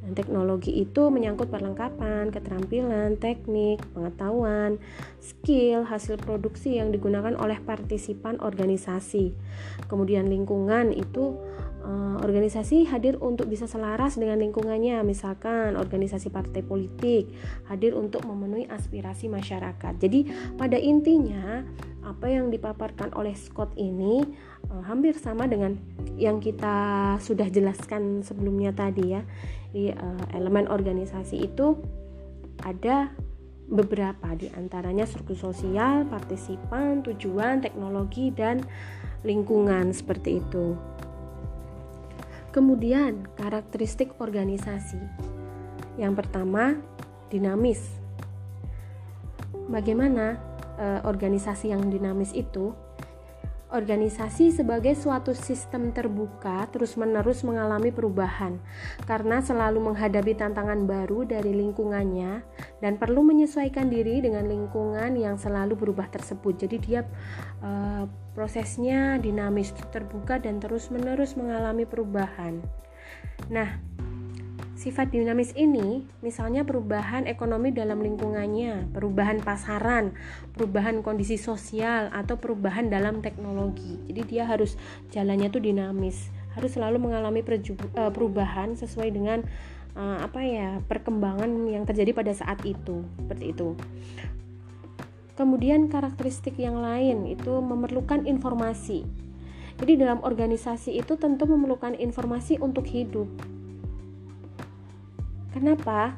Dan 0.00 0.16
teknologi 0.16 0.80
itu 0.80 1.12
menyangkut 1.12 1.52
perlengkapan, 1.52 2.32
keterampilan, 2.32 3.20
teknik, 3.20 3.84
pengetahuan, 3.92 4.80
skill, 5.20 5.84
hasil 5.84 6.16
produksi 6.16 6.80
yang 6.80 6.88
digunakan 6.88 7.36
oleh 7.36 7.60
partisipan 7.60 8.40
organisasi. 8.40 9.36
Kemudian 9.92 10.32
lingkungan 10.32 10.96
itu 10.96 11.36
uh, 11.84 12.16
organisasi 12.20 12.88
hadir 12.88 13.20
untuk 13.20 13.48
bisa 13.48 13.68
selaras 13.68 14.16
dengan 14.16 14.40
lingkungannya, 14.40 15.04
misalkan 15.04 15.76
organisasi 15.76 16.32
partai 16.32 16.64
politik 16.64 17.28
hadir 17.68 17.96
untuk 17.96 18.24
memenuhi 18.24 18.68
aspirasi 18.68 19.28
masyarakat. 19.28 20.00
Jadi 20.00 20.32
pada 20.56 20.80
intinya 20.80 21.64
apa 22.00 22.32
yang 22.32 22.48
dipaparkan 22.48 23.12
oleh 23.12 23.36
Scott 23.36 23.76
ini 23.76 24.24
uh, 24.72 24.82
hampir 24.88 25.12
sama 25.20 25.44
dengan 25.44 25.76
yang 26.16 26.40
kita 26.40 27.16
sudah 27.20 27.48
jelaskan 27.52 28.24
sebelumnya 28.24 28.72
tadi 28.72 29.16
ya. 29.16 29.22
Di 29.70 29.94
uh, 29.94 30.24
elemen 30.34 30.66
organisasi 30.66 31.46
itu 31.46 31.78
ada 32.66 33.10
beberapa 33.70 34.34
di 34.34 34.50
antaranya 34.50 35.06
struktur 35.06 35.38
sosial, 35.38 36.02
partisipan, 36.10 37.06
tujuan, 37.06 37.62
teknologi 37.62 38.34
dan 38.34 38.66
lingkungan 39.22 39.94
seperti 39.94 40.42
itu. 40.42 40.74
Kemudian, 42.50 43.30
karakteristik 43.38 44.18
organisasi. 44.18 44.98
Yang 45.94 46.12
pertama, 46.18 46.82
dinamis. 47.30 47.78
Bagaimana 49.70 50.34
e, 50.74 50.86
organisasi 51.06 51.70
yang 51.70 51.86
dinamis 51.86 52.34
itu? 52.34 52.74
Organisasi 53.70 54.50
sebagai 54.50 54.98
suatu 54.98 55.30
sistem 55.30 55.94
terbuka 55.94 56.66
terus-menerus 56.74 57.46
mengalami 57.46 57.94
perubahan 57.94 58.58
karena 59.06 59.38
selalu 59.38 59.78
menghadapi 59.78 60.34
tantangan 60.34 60.90
baru 60.90 61.22
dari 61.22 61.54
lingkungannya 61.54 62.42
dan 62.82 62.98
perlu 62.98 63.22
menyesuaikan 63.22 63.86
diri 63.86 64.26
dengan 64.26 64.50
lingkungan 64.50 65.14
yang 65.14 65.38
selalu 65.38 65.78
berubah 65.78 66.10
tersebut. 66.10 66.66
Jadi 66.66 66.76
dia 66.82 67.06
uh, 67.62 68.10
prosesnya 68.34 69.22
dinamis, 69.22 69.70
terbuka 69.94 70.42
dan 70.42 70.58
terus-menerus 70.58 71.38
mengalami 71.38 71.86
perubahan. 71.86 72.58
Nah, 73.50 73.78
Sifat 74.80 75.12
dinamis 75.12 75.52
ini, 75.60 76.08
misalnya 76.24 76.64
perubahan 76.64 77.28
ekonomi 77.28 77.68
dalam 77.68 78.00
lingkungannya, 78.00 78.88
perubahan 78.96 79.44
pasaran, 79.44 80.16
perubahan 80.56 81.04
kondisi 81.04 81.36
sosial, 81.36 82.08
atau 82.08 82.40
perubahan 82.40 82.88
dalam 82.88 83.20
teknologi. 83.20 84.00
Jadi 84.08 84.24
dia 84.24 84.48
harus 84.48 84.80
jalannya 85.12 85.52
tuh 85.52 85.60
dinamis, 85.60 86.32
harus 86.56 86.80
selalu 86.80 86.96
mengalami 86.96 87.44
eh, 87.44 87.60
perubahan 88.08 88.72
sesuai 88.72 89.12
dengan 89.12 89.44
uh, 90.00 90.24
apa 90.24 90.40
ya 90.48 90.80
perkembangan 90.88 91.68
yang 91.68 91.84
terjadi 91.84 92.16
pada 92.16 92.32
saat 92.32 92.64
itu, 92.64 93.04
seperti 93.20 93.52
itu. 93.52 93.76
Kemudian 95.36 95.92
karakteristik 95.92 96.56
yang 96.56 96.80
lain 96.80 97.28
itu 97.28 97.52
memerlukan 97.60 98.24
informasi. 98.24 99.04
Jadi 99.76 100.00
dalam 100.00 100.24
organisasi 100.24 100.96
itu 100.96 101.20
tentu 101.20 101.44
memerlukan 101.44 101.92
informasi 102.00 102.56
untuk 102.64 102.88
hidup 102.88 103.28
Kenapa? 105.50 106.14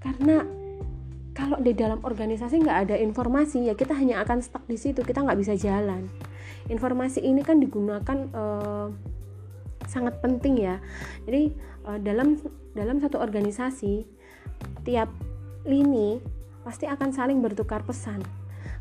Karena 0.00 0.42
kalau 1.32 1.56
di 1.60 1.72
dalam 1.72 2.00
organisasi 2.04 2.60
nggak 2.60 2.78
ada 2.88 2.96
informasi 3.00 3.64
ya 3.68 3.72
kita 3.72 3.96
hanya 3.96 4.20
akan 4.20 4.44
stuck 4.44 4.64
di 4.68 4.76
situ 4.76 5.00
kita 5.00 5.24
nggak 5.24 5.38
bisa 5.40 5.56
jalan. 5.56 6.08
Informasi 6.68 7.24
ini 7.24 7.40
kan 7.40 7.58
digunakan 7.58 8.18
uh, 8.36 8.92
sangat 9.88 10.20
penting 10.20 10.60
ya. 10.60 10.76
Jadi 11.24 11.52
uh, 11.88 11.98
dalam 12.00 12.36
dalam 12.76 13.00
satu 13.00 13.20
organisasi 13.20 14.04
tiap 14.84 15.08
lini 15.64 16.20
pasti 16.62 16.86
akan 16.86 17.10
saling 17.10 17.38
bertukar 17.40 17.82
pesan. 17.82 18.22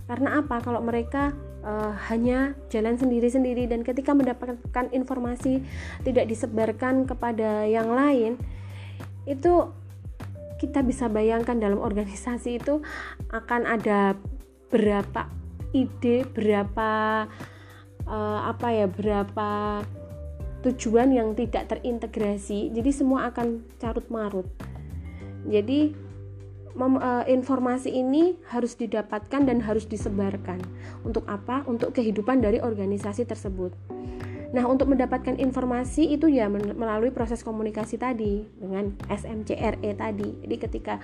Karena 0.05 0.43
apa? 0.43 0.59
Kalau 0.59 0.83
mereka 0.83 1.31
uh, 1.63 1.95
hanya 2.11 2.53
jalan 2.67 2.99
sendiri-sendiri 2.99 3.69
dan 3.69 3.81
ketika 3.81 4.11
mendapatkan 4.11 4.91
informasi 4.91 5.63
tidak 6.03 6.27
disebarkan 6.27 7.07
kepada 7.07 7.63
yang 7.65 7.95
lain 7.95 8.35
itu 9.29 9.69
kita 10.61 10.85
bisa 10.85 11.09
bayangkan 11.09 11.57
dalam 11.57 11.81
organisasi 11.81 12.61
itu 12.61 12.85
akan 13.33 13.65
ada 13.65 14.13
berapa 14.69 15.25
ide, 15.73 16.29
berapa 16.29 17.25
uh, 18.05 18.39
apa 18.45 18.67
ya, 18.69 18.85
berapa 18.85 19.81
tujuan 20.61 21.09
yang 21.17 21.33
tidak 21.33 21.73
terintegrasi. 21.73 22.69
Jadi 22.69 22.91
semua 22.93 23.33
akan 23.33 23.65
carut 23.81 24.05
marut. 24.13 24.45
Jadi 25.49 25.97
mem, 26.77 27.01
uh, 27.01 27.25
informasi 27.25 27.97
ini 27.97 28.37
harus 28.53 28.77
didapatkan 28.77 29.41
dan 29.41 29.57
harus 29.65 29.89
disebarkan. 29.89 30.61
Untuk 31.01 31.25
apa? 31.25 31.65
Untuk 31.65 31.97
kehidupan 31.97 32.45
dari 32.45 32.61
organisasi 32.61 33.25
tersebut. 33.25 33.73
Nah, 34.51 34.67
untuk 34.67 34.91
mendapatkan 34.91 35.39
informasi 35.39 36.11
itu 36.11 36.27
ya 36.27 36.51
melalui 36.51 37.15
proses 37.15 37.39
komunikasi 37.39 37.95
tadi 37.95 38.43
dengan 38.59 38.91
SMCRE 39.07 39.95
tadi. 39.95 40.29
Jadi 40.43 40.55
ketika 40.59 40.99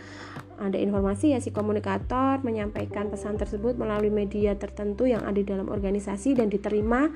ada 0.60 0.76
informasi 0.76 1.32
ya 1.32 1.40
si 1.40 1.56
komunikator 1.56 2.44
menyampaikan 2.44 3.08
pesan 3.08 3.40
tersebut 3.40 3.80
melalui 3.80 4.12
media 4.12 4.52
tertentu 4.60 5.08
yang 5.08 5.24
ada 5.24 5.40
dalam 5.48 5.72
organisasi 5.72 6.36
dan 6.36 6.52
diterima 6.52 7.08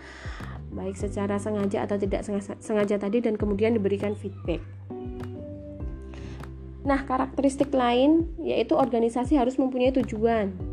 baik 0.71 0.95
secara 0.95 1.35
sengaja 1.35 1.83
atau 1.83 1.99
tidak 1.99 2.23
sengaja 2.63 2.95
tadi 2.95 3.19
dan 3.19 3.35
kemudian 3.35 3.75
diberikan 3.75 4.15
feedback. 4.15 4.63
Nah, 6.87 7.03
karakteristik 7.03 7.75
lain 7.75 8.31
yaitu 8.39 8.79
organisasi 8.79 9.35
harus 9.35 9.59
mempunyai 9.59 9.91
tujuan. 9.99 10.70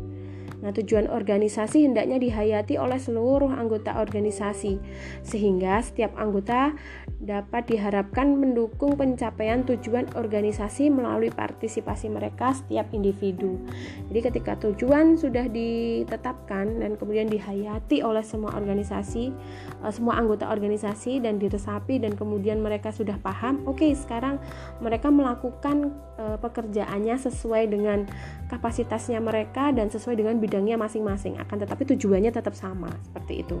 Nah, 0.59 0.75
tujuan 0.75 1.07
organisasi 1.07 1.87
hendaknya 1.87 2.19
dihayati 2.19 2.75
oleh 2.75 2.99
seluruh 2.99 3.51
anggota 3.51 3.95
organisasi, 3.95 4.79
sehingga 5.23 5.79
setiap 5.79 6.15
anggota 6.19 6.75
dapat 7.19 7.67
diharapkan 7.67 8.31
mendukung 8.31 8.95
pencapaian 8.95 9.67
tujuan 9.67 10.07
organisasi 10.15 10.87
melalui 10.87 11.27
partisipasi 11.27 12.07
mereka 12.07 12.55
setiap 12.55 12.87
individu. 12.95 13.59
Jadi 14.07 14.19
ketika 14.31 14.55
tujuan 14.63 15.19
sudah 15.19 15.51
ditetapkan 15.51 16.79
dan 16.79 16.95
kemudian 16.95 17.27
dihayati 17.27 17.99
oleh 17.99 18.23
semua 18.23 18.55
organisasi, 18.55 19.35
eh, 19.83 19.91
semua 19.91 20.15
anggota 20.15 20.47
organisasi 20.47 21.19
dan 21.19 21.43
diresapi 21.43 21.99
dan 21.99 22.15
kemudian 22.15 22.63
mereka 22.63 22.95
sudah 22.95 23.19
paham, 23.19 23.67
oke 23.67 23.83
okay, 23.83 23.91
sekarang 23.91 24.39
mereka 24.79 25.11
melakukan 25.11 25.91
uh, 26.15 26.37
pekerjaannya 26.39 27.15
sesuai 27.19 27.67
dengan 27.67 28.07
kapasitasnya 28.47 29.19
mereka 29.19 29.75
dan 29.75 29.91
sesuai 29.91 30.15
dengan 30.19 30.39
bidangnya 30.39 30.79
masing-masing. 30.79 31.35
Akan 31.39 31.59
tetapi 31.59 31.83
tujuannya 31.95 32.31
tetap 32.31 32.55
sama 32.55 32.91
seperti 33.03 33.43
itu. 33.43 33.59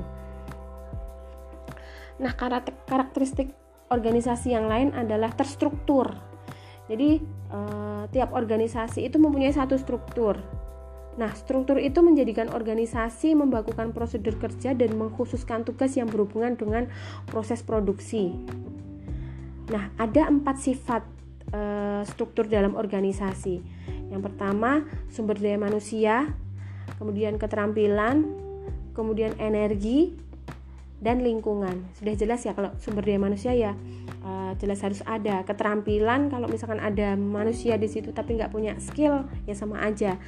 Nah, 2.19 2.35
karakteristik 2.35 3.55
organisasi 3.89 4.53
yang 4.53 4.67
lain 4.67 4.91
adalah 4.91 5.31
terstruktur. 5.33 6.11
Jadi, 6.91 7.21
eh, 7.53 8.03
tiap 8.11 8.33
organisasi 8.33 9.07
itu 9.07 9.17
mempunyai 9.21 9.53
satu 9.53 9.77
struktur. 9.79 10.35
Nah, 11.19 11.35
struktur 11.35 11.75
itu 11.81 11.99
menjadikan 11.99 12.47
organisasi 12.53 13.35
membakukan 13.35 13.91
prosedur 13.91 14.39
kerja 14.39 14.71
dan 14.71 14.95
mengkhususkan 14.95 15.67
tugas 15.67 15.99
yang 15.99 16.07
berhubungan 16.07 16.55
dengan 16.55 16.87
proses 17.27 17.59
produksi. 17.59 18.31
Nah, 19.69 19.91
ada 19.99 20.31
empat 20.31 20.57
sifat 20.59 21.03
eh, 21.49 22.01
struktur 22.05 22.45
dalam 22.45 22.77
organisasi. 22.77 23.61
Yang 24.09 24.21
pertama, 24.31 24.85
sumber 25.09 25.37
daya 25.37 25.57
manusia, 25.57 26.29
kemudian 26.97 27.37
keterampilan, 27.37 28.25
kemudian 28.93 29.33
energi, 29.37 30.13
dan 30.99 31.23
lingkungan. 31.23 31.87
Sudah 31.95 32.13
jelas 32.15 32.43
ya 32.43 32.51
kalau 32.51 32.75
sumber 32.79 33.07
daya 33.07 33.19
manusia 33.19 33.55
ya 33.55 33.71
uh, 34.23 34.51
jelas 34.59 34.83
harus 34.83 34.99
ada 35.07 35.47
keterampilan. 35.47 36.27
Kalau 36.27 36.47
misalkan 36.51 36.79
ada 36.83 37.15
manusia 37.15 37.79
di 37.79 37.87
situ 37.87 38.11
tapi 38.11 38.35
nggak 38.35 38.51
punya 38.51 38.75
skill 38.83 39.27
ya 39.47 39.55
sama 39.55 39.79
aja. 39.83 40.19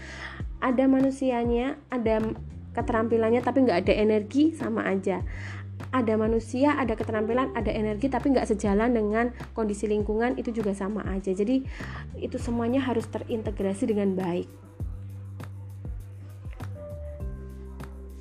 Ada 0.63 0.87
manusianya, 0.87 1.75
ada 1.91 2.23
keterampilannya 2.71 3.43
tapi 3.43 3.67
nggak 3.67 3.87
ada 3.87 3.93
energi 3.93 4.55
sama 4.55 4.87
aja. 4.87 5.19
Ada 5.91 6.13
manusia, 6.15 6.77
ada 6.77 6.95
keterampilan, 6.95 7.51
ada 7.57 7.73
energi 7.73 8.07
tapi 8.07 8.31
nggak 8.31 8.47
sejalan 8.47 8.95
dengan 8.95 9.35
kondisi 9.51 9.91
lingkungan 9.91 10.39
itu 10.39 10.55
juga 10.55 10.71
sama 10.71 11.03
aja. 11.11 11.35
Jadi 11.35 11.67
itu 12.15 12.37
semuanya 12.39 12.79
harus 12.79 13.03
terintegrasi 13.11 13.91
dengan 13.91 14.15
baik. 14.15 14.47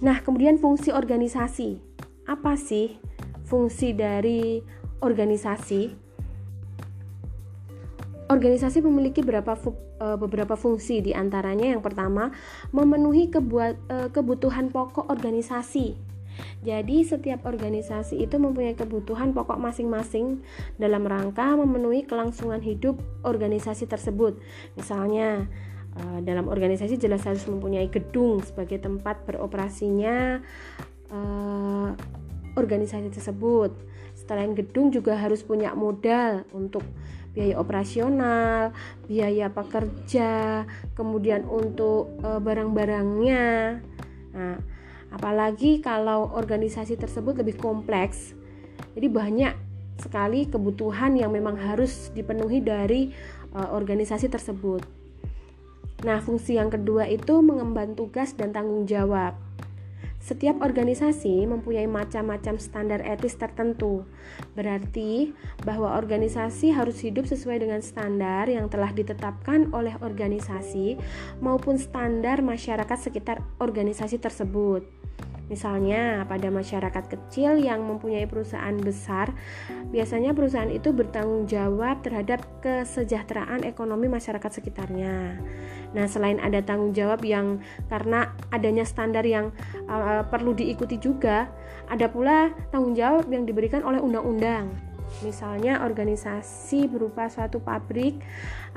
Nah, 0.00 0.16
kemudian 0.24 0.56
fungsi 0.56 0.88
organisasi 0.96 1.89
apa 2.30 2.54
sih 2.54 2.94
fungsi 3.42 3.90
dari 3.90 4.62
organisasi? 5.02 5.90
Organisasi 8.30 8.78
memiliki 8.86 9.26
beberapa 9.26 9.58
e, 9.98 10.06
beberapa 10.14 10.54
fungsi 10.54 11.02
di 11.02 11.10
antaranya 11.10 11.74
yang 11.74 11.82
pertama 11.82 12.30
memenuhi 12.70 13.26
e, 13.26 13.96
kebutuhan 14.14 14.70
pokok 14.70 15.10
organisasi. 15.10 15.98
Jadi 16.62 17.02
setiap 17.02 17.42
organisasi 17.42 18.22
itu 18.22 18.38
mempunyai 18.38 18.78
kebutuhan 18.78 19.34
pokok 19.34 19.58
masing-masing 19.58 20.46
dalam 20.78 21.02
rangka 21.02 21.58
memenuhi 21.58 22.06
kelangsungan 22.06 22.62
hidup 22.62 23.02
organisasi 23.26 23.90
tersebut. 23.90 24.38
Misalnya 24.78 25.50
e, 25.98 26.22
dalam 26.22 26.46
organisasi 26.46 26.94
jelas 27.02 27.26
harus 27.26 27.42
mempunyai 27.50 27.90
gedung 27.90 28.38
sebagai 28.46 28.78
tempat 28.78 29.26
beroperasinya 29.26 30.38
organisasi 32.54 33.12
tersebut. 33.12 33.74
Selain 34.14 34.54
gedung 34.54 34.94
juga 34.94 35.18
harus 35.18 35.42
punya 35.42 35.74
modal 35.74 36.46
untuk 36.54 36.82
biaya 37.30 37.54
operasional, 37.62 38.74
biaya 39.06 39.46
pekerja, 39.50 40.66
kemudian 40.98 41.46
untuk 41.46 42.10
e, 42.18 42.28
barang-barangnya. 42.42 43.78
Nah, 44.34 44.56
apalagi 45.14 45.78
kalau 45.78 46.30
organisasi 46.34 46.98
tersebut 46.98 47.38
lebih 47.38 47.58
kompleks. 47.58 48.34
Jadi 48.98 49.06
banyak 49.06 49.54
sekali 50.00 50.48
kebutuhan 50.48 51.14
yang 51.14 51.30
memang 51.30 51.54
harus 51.54 52.10
dipenuhi 52.10 52.58
dari 52.58 53.14
e, 53.54 53.58
organisasi 53.58 54.26
tersebut. 54.26 54.82
Nah, 56.00 56.18
fungsi 56.24 56.56
yang 56.56 56.72
kedua 56.72 57.04
itu 57.06 57.44
mengemban 57.44 57.92
tugas 57.92 58.32
dan 58.32 58.50
tanggung 58.56 58.88
jawab. 58.88 59.36
Setiap 60.20 60.61
organisasi 60.61 61.48
mempunyai 61.48 61.88
macam-macam 61.88 62.61
standar 62.61 63.00
etis 63.00 63.40
tertentu. 63.40 64.04
Berarti 64.52 65.33
bahwa 65.64 65.96
organisasi 65.96 66.76
harus 66.76 67.00
hidup 67.00 67.24
sesuai 67.24 67.64
dengan 67.64 67.80
standar 67.80 68.44
yang 68.52 68.68
telah 68.68 68.92
ditetapkan 68.92 69.72
oleh 69.72 69.96
organisasi 70.04 71.00
maupun 71.40 71.80
standar 71.80 72.44
masyarakat 72.44 72.98
sekitar 73.00 73.40
organisasi 73.56 74.20
tersebut. 74.20 74.99
Misalnya, 75.50 76.22
pada 76.30 76.46
masyarakat 76.46 77.10
kecil 77.10 77.58
yang 77.58 77.82
mempunyai 77.82 78.22
perusahaan 78.30 78.78
besar, 78.78 79.34
biasanya 79.90 80.30
perusahaan 80.30 80.70
itu 80.70 80.94
bertanggung 80.94 81.50
jawab 81.50 82.06
terhadap 82.06 82.46
kesejahteraan 82.62 83.66
ekonomi 83.66 84.06
masyarakat 84.06 84.46
sekitarnya. 84.46 85.42
Nah, 85.90 86.06
selain 86.06 86.38
ada 86.38 86.62
tanggung 86.62 86.94
jawab 86.94 87.26
yang 87.26 87.58
karena 87.90 88.30
adanya 88.54 88.86
standar 88.86 89.26
yang 89.26 89.50
uh, 89.90 90.22
perlu 90.22 90.54
diikuti 90.54 91.02
juga, 91.02 91.50
ada 91.90 92.06
pula 92.06 92.54
tanggung 92.70 92.94
jawab 92.94 93.26
yang 93.26 93.42
diberikan 93.42 93.82
oleh 93.82 93.98
undang-undang. 93.98 94.70
Misalnya 95.26 95.82
organisasi 95.82 96.86
berupa 96.86 97.26
suatu 97.26 97.58
pabrik 97.58 98.22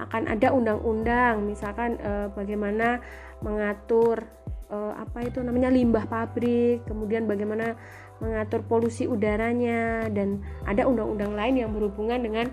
akan 0.02 0.26
ada 0.26 0.50
undang-undang, 0.50 1.46
misalkan 1.46 2.02
uh, 2.02 2.34
bagaimana 2.34 2.98
mengatur 3.46 4.26
uh, 4.70 4.94
apa 4.96 5.28
itu 5.28 5.44
namanya 5.44 5.74
limbah 5.74 6.06
pabrik, 6.08 6.86
kemudian 6.88 7.26
bagaimana 7.28 7.76
mengatur 8.22 8.64
polusi 8.64 9.10
udaranya 9.10 10.08
dan 10.14 10.40
ada 10.64 10.88
undang-undang 10.88 11.36
lain 11.36 11.56
yang 11.60 11.72
berhubungan 11.76 12.20
dengan 12.24 12.48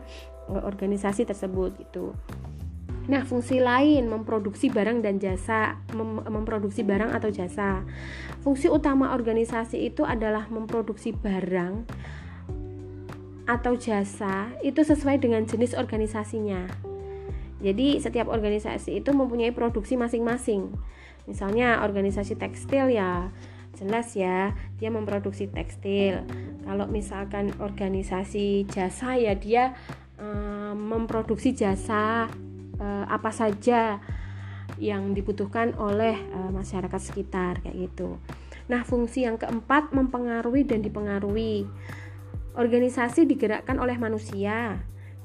uh, 0.50 0.62
organisasi 0.66 1.28
tersebut 1.28 1.76
gitu. 1.78 2.16
Nah, 3.10 3.26
fungsi 3.26 3.58
lain 3.58 4.06
memproduksi 4.06 4.70
barang 4.70 5.02
dan 5.02 5.18
jasa, 5.18 5.82
mem 5.90 6.22
memproduksi 6.30 6.86
barang 6.86 7.10
atau 7.10 7.26
jasa. 7.32 7.82
Fungsi 8.46 8.70
utama 8.70 9.10
organisasi 9.18 9.82
itu 9.82 10.06
adalah 10.06 10.46
memproduksi 10.46 11.10
barang 11.10 11.90
atau 13.50 13.74
jasa 13.74 14.54
itu 14.62 14.86
sesuai 14.86 15.18
dengan 15.18 15.42
jenis 15.42 15.74
organisasinya. 15.74 16.89
Jadi, 17.60 18.00
setiap 18.00 18.32
organisasi 18.32 19.04
itu 19.04 19.12
mempunyai 19.12 19.52
produksi 19.52 20.00
masing-masing. 20.00 20.72
Misalnya, 21.28 21.84
organisasi 21.84 22.40
tekstil 22.40 22.90
ya 22.96 23.28
jelas 23.78 24.12
ya, 24.18 24.52
dia 24.76 24.90
memproduksi 24.90 25.46
tekstil. 25.46 26.26
Kalau 26.66 26.90
misalkan 26.90 27.54
organisasi 27.62 28.66
jasa 28.66 29.14
ya 29.16 29.38
dia 29.38 29.78
um, 30.18 30.76
memproduksi 30.76 31.54
jasa 31.54 32.26
uh, 32.78 33.04
apa 33.06 33.30
saja 33.30 34.02
yang 34.80 35.12
dibutuhkan 35.12 35.74
oleh 35.76 36.16
uh, 36.34 36.50
masyarakat 36.50 37.00
sekitar 37.00 37.64
kayak 37.64 37.90
gitu. 37.90 38.18
Nah, 38.70 38.86
fungsi 38.86 39.26
yang 39.26 39.34
keempat 39.38 39.90
mempengaruhi 39.90 40.62
dan 40.62 40.80
dipengaruhi. 40.82 41.66
Organisasi 42.54 43.26
digerakkan 43.26 43.78
oleh 43.82 43.98
manusia. 43.98 44.78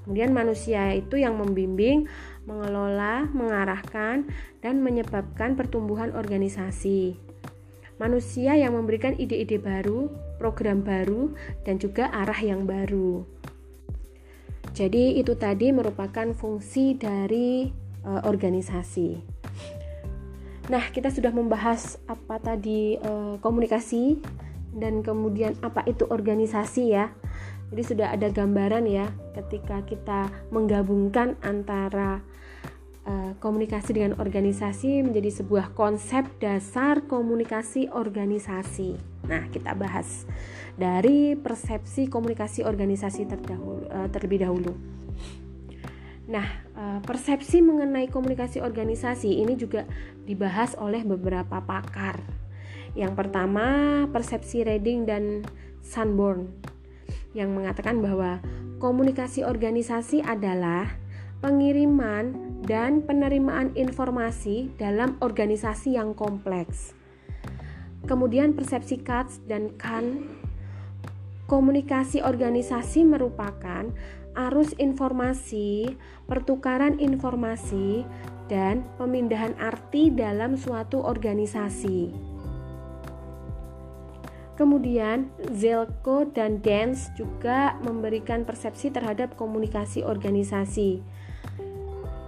Kemudian 0.05 0.37
manusia 0.37 0.93
itu 0.93 1.17
yang 1.17 1.41
membimbing, 1.41 2.05
mengelola, 2.45 3.25
mengarahkan 3.33 4.29
dan 4.61 4.85
menyebabkan 4.85 5.57
pertumbuhan 5.57 6.13
organisasi. 6.13 7.17
Manusia 7.97 8.53
yang 8.53 8.77
memberikan 8.77 9.17
ide-ide 9.17 9.57
baru, 9.57 10.13
program 10.37 10.85
baru 10.85 11.33
dan 11.65 11.81
juga 11.81 12.13
arah 12.13 12.37
yang 12.37 12.69
baru. 12.69 13.25
Jadi 14.77 15.17
itu 15.17 15.33
tadi 15.33 15.73
merupakan 15.73 16.29
fungsi 16.37 16.93
dari 16.93 17.65
uh, 18.05 18.21
organisasi. 18.29 19.09
Nah, 20.69 20.83
kita 20.93 21.09
sudah 21.09 21.33
membahas 21.33 21.97
apa 22.05 22.37
tadi 22.37 22.99
uh, 23.01 23.41
komunikasi 23.41 24.21
dan 24.75 25.01
kemudian 25.01 25.55
apa 25.65 25.81
itu 25.89 26.05
organisasi 26.05 26.93
ya. 26.93 27.09
Jadi 27.73 27.81
sudah 27.81 28.13
ada 28.13 28.29
gambaran 28.29 28.85
ya 28.85 29.09
ketika 29.33 29.81
kita 29.83 30.29
menggabungkan 30.53 31.35
antara 31.41 32.21
uh, 33.05 33.31
komunikasi 33.41 33.97
dengan 33.97 34.17
organisasi 34.21 35.01
menjadi 35.01 35.41
sebuah 35.41 35.73
konsep 35.73 36.25
dasar 36.37 37.05
komunikasi 37.05 37.89
organisasi. 37.89 38.97
Nah, 39.25 39.49
kita 39.49 39.73
bahas 39.73 40.29
dari 40.77 41.33
persepsi 41.33 42.05
komunikasi 42.05 42.61
organisasi 42.61 43.25
terdahulu, 43.25 43.89
uh, 43.89 44.07
terlebih 44.13 44.45
dahulu. 44.45 44.73
Nah, 46.25 46.45
uh, 46.73 46.99
persepsi 47.05 47.61
mengenai 47.61 48.09
komunikasi 48.09 48.61
organisasi 48.61 49.41
ini 49.45 49.53
juga 49.57 49.85
dibahas 50.25 50.73
oleh 50.77 51.05
beberapa 51.05 51.61
pakar. 51.61 52.21
Yang 52.97 53.13
pertama, 53.13 53.65
persepsi 54.09 54.65
Reading 54.65 55.05
dan 55.05 55.45
Sanborn 55.85 56.74
yang 57.35 57.51
mengatakan 57.53 57.99
bahwa 57.99 58.39
komunikasi 58.79 59.43
organisasi 59.43 60.23
adalah 60.23 60.87
pengiriman 61.43 62.33
dan 62.63 63.03
penerimaan 63.03 63.75
informasi 63.75 64.73
dalam 64.79 65.19
organisasi 65.19 65.99
yang 65.99 66.15
kompleks. 66.15 66.95
Kemudian 68.07 68.55
persepsi 68.55 69.03
Katz 69.03 69.43
dan 69.45 69.75
Kahn 69.77 70.39
Komunikasi 71.45 72.25
organisasi 72.25 73.05
merupakan 73.05 73.85
arus 74.33 74.73
informasi, 74.81 75.93
pertukaran 76.25 76.97
informasi, 76.97 78.01
dan 78.49 78.81
pemindahan 78.97 79.53
arti 79.61 80.09
dalam 80.09 80.57
suatu 80.57 81.05
organisasi. 81.05 82.33
Kemudian, 84.55 85.27
Zelko 85.51 86.31
dan 86.31 86.63
Dance 86.63 87.11
juga 87.19 87.75
memberikan 87.83 88.47
persepsi 88.47 88.87
terhadap 88.87 89.35
komunikasi 89.35 89.99
organisasi. 89.99 91.03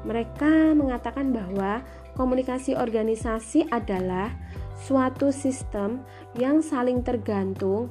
Mereka 0.04 0.76
mengatakan 0.76 1.32
bahwa 1.32 1.88
komunikasi 2.20 2.76
organisasi 2.76 3.72
adalah 3.72 4.36
suatu 4.76 5.32
sistem 5.32 6.04
yang 6.36 6.60
saling 6.60 7.00
tergantung 7.00 7.88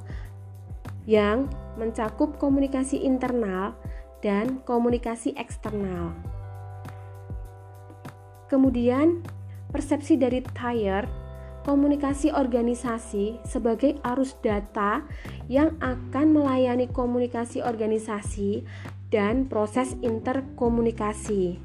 yang 1.09 1.49
mencakup 1.81 2.37
komunikasi 2.37 3.09
internal 3.09 3.73
dan 4.21 4.61
komunikasi 4.69 5.33
eksternal. 5.41 6.13
Kemudian, 8.53 9.25
persepsi 9.73 10.21
dari 10.21 10.45
Thayer 10.45 11.26
komunikasi 11.67 12.31
organisasi 12.31 13.43
sebagai 13.43 13.99
arus 14.07 14.39
data 14.39 15.03
yang 15.51 15.75
akan 15.83 16.31
melayani 16.31 16.87
komunikasi 16.87 17.59
organisasi 17.59 18.63
dan 19.11 19.51
proses 19.51 19.99
interkomunikasi. 19.99 21.59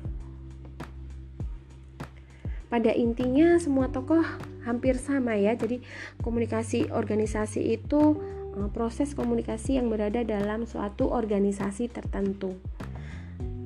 Pada 2.73 2.89
intinya 2.97 3.61
semua 3.61 3.93
tokoh 3.93 4.25
hampir 4.65 4.97
sama 4.97 5.37
ya. 5.37 5.53
Jadi 5.53 5.85
komunikasi 6.25 6.89
organisasi 6.89 7.61
itu 7.77 8.17
eh, 8.57 8.69
proses 8.73 9.13
komunikasi 9.13 9.77
yang 9.77 9.93
berada 9.93 10.25
dalam 10.25 10.65
suatu 10.65 11.13
organisasi 11.13 11.93
tertentu. 11.93 12.57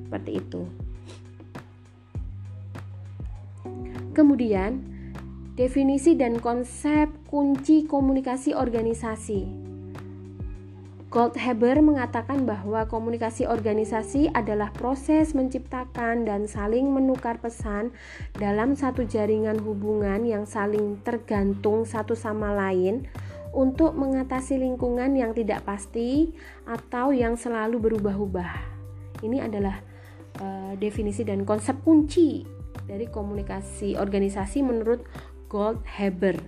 Seperti 0.04 0.32
itu. 0.36 0.62
Kemudian, 4.12 4.95
Definisi 5.56 6.12
dan 6.20 6.36
konsep 6.36 7.08
kunci 7.32 7.88
komunikasi 7.88 8.52
organisasi. 8.52 9.48
Goldhaber 11.08 11.80
mengatakan 11.80 12.44
bahwa 12.44 12.84
komunikasi 12.84 13.48
organisasi 13.48 14.28
adalah 14.36 14.68
proses 14.76 15.32
menciptakan 15.32 16.28
dan 16.28 16.44
saling 16.44 16.92
menukar 16.92 17.40
pesan 17.40 17.88
dalam 18.36 18.76
satu 18.76 19.08
jaringan 19.08 19.56
hubungan 19.64 20.28
yang 20.28 20.44
saling 20.44 21.00
tergantung 21.00 21.88
satu 21.88 22.12
sama 22.12 22.52
lain 22.52 23.08
untuk 23.56 23.96
mengatasi 23.96 24.60
lingkungan 24.60 25.16
yang 25.16 25.32
tidak 25.32 25.64
pasti 25.64 26.36
atau 26.68 27.16
yang 27.16 27.32
selalu 27.32 27.80
berubah-ubah. 27.80 28.52
Ini 29.24 29.48
adalah 29.48 29.80
uh, 30.36 30.76
definisi 30.76 31.24
dan 31.24 31.48
konsep 31.48 31.80
kunci 31.80 32.44
dari 32.84 33.08
komunikasi 33.08 33.96
organisasi 33.96 34.60
menurut 34.60 35.00
Goldhaber. 35.46 36.38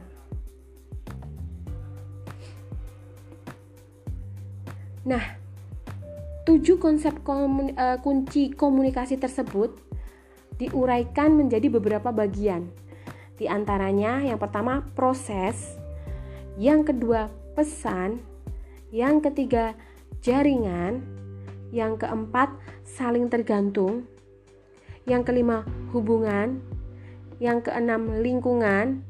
Nah, 5.08 5.24
tujuh 6.44 6.76
konsep 6.76 7.24
komun, 7.24 7.72
uh, 7.78 7.96
kunci 8.04 8.52
komunikasi 8.52 9.16
tersebut 9.16 9.72
diuraikan 10.60 11.32
menjadi 11.32 11.72
beberapa 11.72 12.12
bagian. 12.12 12.68
Di 13.38 13.46
antaranya, 13.46 14.20
yang 14.26 14.36
pertama 14.36 14.82
proses, 14.92 15.78
yang 16.58 16.82
kedua 16.82 17.30
pesan, 17.54 18.18
yang 18.90 19.22
ketiga 19.22 19.78
jaringan, 20.20 21.06
yang 21.70 21.94
keempat 21.94 22.50
saling 22.82 23.30
tergantung, 23.30 24.04
yang 25.06 25.22
kelima 25.22 25.62
hubungan, 25.94 26.60
yang 27.38 27.62
keenam 27.62 28.22
lingkungan, 28.22 29.02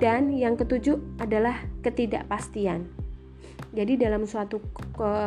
dan 0.00 0.32
yang 0.32 0.56
ketujuh 0.56 0.96
adalah 1.20 1.60
ketidakpastian. 1.84 2.88
Jadi 3.70 4.00
dalam 4.00 4.24
suatu 4.26 4.58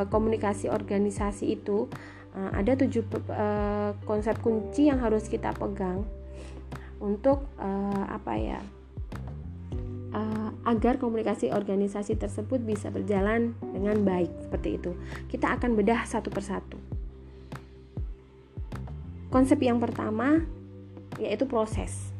komunikasi 0.09 0.67
organisasi 0.67 1.53
itu 1.55 1.87
eh, 2.35 2.51
ada 2.51 2.75
tujuh 2.75 3.05
eh, 3.31 3.91
konsep 4.03 4.35
kunci 4.41 4.89
yang 4.91 4.99
harus 4.99 5.29
kita 5.29 5.53
pegang 5.55 6.03
untuk 6.99 7.47
eh, 7.61 8.05
apa 8.09 8.35
ya 8.35 8.61
agar 10.63 11.01
komunikasi 11.01 11.49
organisasi 11.49 12.21
tersebut 12.21 12.61
bisa 12.61 12.93
berjalan 12.93 13.57
dengan 13.73 13.97
baik 14.05 14.29
seperti 14.45 14.77
itu. 14.77 14.93
Kita 15.25 15.57
akan 15.57 15.73
bedah 15.73 16.05
satu 16.05 16.29
persatu. 16.29 16.77
Konsep 19.33 19.57
yang 19.65 19.81
pertama 19.81 20.45
yaitu 21.17 21.49
proses. 21.49 22.12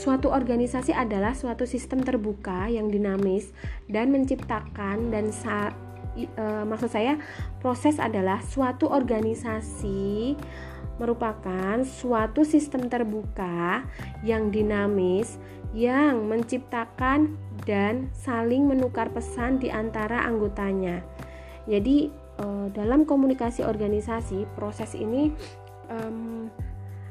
Suatu 0.00 0.32
organisasi 0.32 0.96
adalah 0.96 1.36
suatu 1.36 1.68
sistem 1.68 2.00
terbuka 2.00 2.72
yang 2.72 2.88
dinamis 2.88 3.52
dan 3.84 4.08
menciptakan 4.08 5.12
dan 5.12 5.28
sa 5.28 5.76
e, 6.16 6.44
maksud 6.64 6.88
saya 6.88 7.20
proses 7.60 8.00
adalah 8.00 8.40
suatu 8.40 8.88
organisasi 8.88 10.40
merupakan 10.96 11.84
suatu 11.84 12.48
sistem 12.48 12.88
terbuka 12.88 13.84
yang 14.24 14.48
dinamis 14.48 15.36
yang 15.76 16.32
menciptakan 16.32 17.36
dan 17.68 18.08
saling 18.16 18.64
menukar 18.64 19.12
pesan 19.12 19.60
di 19.60 19.68
antara 19.68 20.24
anggotanya. 20.24 21.04
Jadi 21.68 22.08
e, 22.40 22.46
dalam 22.72 23.04
komunikasi 23.04 23.68
organisasi 23.68 24.48
proses 24.56 24.96
ini 24.96 25.28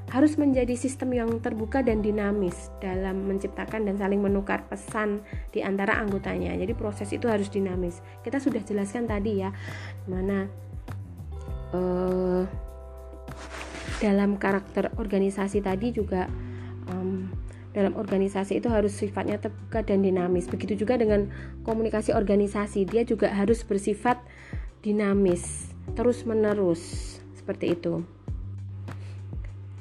harus 0.09 0.41
menjadi 0.41 0.73
sistem 0.73 1.13
yang 1.13 1.29
terbuka 1.37 1.85
dan 1.85 2.01
dinamis 2.01 2.73
dalam 2.81 3.29
menciptakan 3.29 3.85
dan 3.85 3.95
saling 4.01 4.21
menukar 4.21 4.65
pesan 4.65 5.21
di 5.53 5.61
antara 5.61 6.01
anggotanya. 6.01 6.57
Jadi 6.57 6.73
proses 6.73 7.13
itu 7.13 7.29
harus 7.29 7.49
dinamis. 7.53 8.01
Kita 8.25 8.41
sudah 8.41 8.61
jelaskan 8.65 9.05
tadi 9.05 9.45
ya, 9.45 9.53
mana 10.09 10.49
uh, 11.77 12.43
dalam 14.01 14.41
karakter 14.41 14.89
organisasi 14.97 15.61
tadi 15.61 15.93
juga 15.93 16.25
um, 16.89 17.29
dalam 17.69 17.93
organisasi 17.93 18.57
itu 18.57 18.67
harus 18.67 18.97
sifatnya 18.97 19.37
terbuka 19.37 19.85
dan 19.85 20.01
dinamis. 20.01 20.49
Begitu 20.49 20.85
juga 20.85 20.97
dengan 20.97 21.29
komunikasi 21.61 22.17
organisasi, 22.17 22.89
dia 22.89 23.05
juga 23.05 23.29
harus 23.29 23.61
bersifat 23.61 24.17
dinamis, 24.81 25.69
terus 25.93 26.25
menerus 26.25 26.81
seperti 27.37 27.77
itu. 27.77 28.01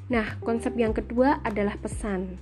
Nah, 0.09 0.41
konsep 0.41 0.73
yang 0.77 0.97
kedua 0.97 1.45
adalah 1.45 1.77
pesan. 1.77 2.41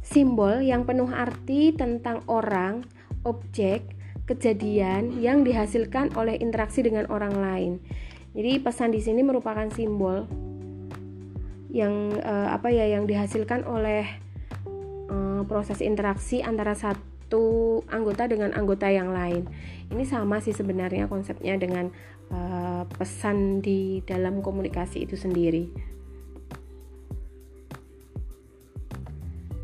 Simbol 0.00 0.60
yang 0.64 0.84
penuh 0.84 1.08
arti 1.08 1.72
tentang 1.72 2.24
orang, 2.28 2.84
objek, 3.24 3.92
kejadian 4.24 5.20
yang 5.20 5.44
dihasilkan 5.44 6.16
oleh 6.16 6.36
interaksi 6.40 6.80
dengan 6.80 7.08
orang 7.12 7.34
lain. 7.36 7.72
Jadi 8.32 8.60
pesan 8.64 8.96
di 8.96 9.00
sini 9.04 9.20
merupakan 9.20 9.68
simbol 9.68 10.24
yang 11.72 12.16
uh, 12.20 12.52
apa 12.52 12.68
ya 12.68 12.88
yang 12.88 13.08
dihasilkan 13.08 13.64
oleh 13.64 14.04
uh, 15.08 15.44
proses 15.44 15.80
interaksi 15.80 16.44
antara 16.44 16.72
satu 16.72 17.80
anggota 17.88 18.28
dengan 18.28 18.52
anggota 18.56 18.88
yang 18.88 19.12
lain. 19.12 19.48
Ini 19.92 20.04
sama 20.08 20.40
sih 20.40 20.56
sebenarnya 20.56 21.08
konsepnya 21.08 21.56
dengan 21.60 21.92
uh, 22.32 22.88
pesan 22.96 23.60
di 23.60 24.00
dalam 24.02 24.40
komunikasi 24.40 25.04
itu 25.04 25.14
sendiri. 25.14 25.68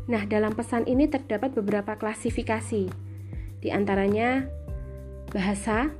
Nah, 0.09 0.25
dalam 0.25 0.57
pesan 0.57 0.89
ini 0.89 1.05
terdapat 1.05 1.53
beberapa 1.53 1.93
klasifikasi, 1.93 2.89
di 3.61 3.69
antaranya 3.69 4.49
bahasa, 5.29 5.93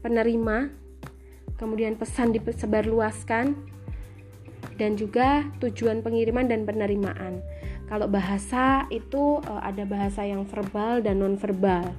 penerima, 0.00 0.72
kemudian 1.60 2.00
pesan 2.00 2.32
disebarluaskan, 2.32 3.52
dan 4.80 4.96
juga 4.96 5.44
tujuan 5.60 6.00
pengiriman 6.00 6.48
dan 6.48 6.64
penerimaan. 6.64 7.44
Kalau 7.84 8.08
bahasa 8.08 8.88
itu 8.88 9.44
eh, 9.44 9.60
ada 9.60 9.84
bahasa 9.84 10.24
yang 10.24 10.48
verbal 10.48 11.04
dan 11.04 11.20
non-verbal. 11.20 11.92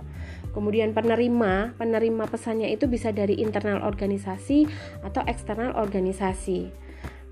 Kemudian 0.55 0.95
penerima, 0.95 1.75
penerima 1.75 2.23
pesannya 2.31 2.71
itu 2.71 2.87
bisa 2.87 3.11
dari 3.11 3.43
internal 3.43 3.83
organisasi 3.83 4.63
atau 5.03 5.19
eksternal 5.27 5.75
organisasi. 5.75 6.85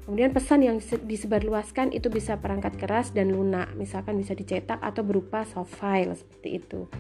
Kemudian 0.04 0.36
pesan 0.36 0.68
yang 0.68 0.84
disebarluaskan 0.84 1.96
itu 1.96 2.12
bisa 2.12 2.36
perangkat 2.36 2.76
keras 2.76 3.16
dan 3.16 3.32
lunak, 3.32 3.72
misalkan 3.80 4.20
bisa 4.20 4.36
dicetak 4.36 4.76
atau 4.84 5.00
berupa 5.00 5.48
soft 5.48 5.80
file 5.80 6.12
seperti 6.12 6.60
itu. 6.60 6.92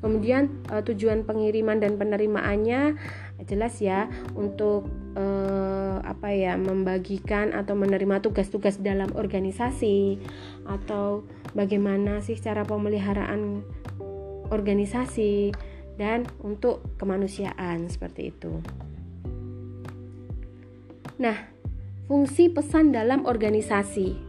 Kemudian 0.00 0.64
uh, 0.72 0.80
tujuan 0.80 1.28
pengiriman 1.28 1.76
dan 1.76 2.00
penerimaannya 2.00 2.96
jelas 3.44 3.76
ya 3.84 4.08
untuk 4.32 4.88
uh, 5.20 6.00
apa 6.00 6.32
ya 6.32 6.56
membagikan 6.56 7.52
atau 7.52 7.76
menerima 7.76 8.24
tugas-tugas 8.24 8.80
dalam 8.80 9.12
organisasi 9.12 10.16
atau 10.64 11.28
bagaimana 11.52 12.24
sih 12.24 12.40
cara 12.40 12.64
pemeliharaan 12.64 13.60
organisasi 14.48 15.52
dan 15.96 16.28
untuk 16.44 16.84
kemanusiaan 17.00 17.88
seperti 17.88 18.32
itu. 18.32 18.60
Nah, 21.16 21.36
fungsi 22.04 22.52
pesan 22.52 22.92
dalam 22.92 23.24
organisasi. 23.24 24.28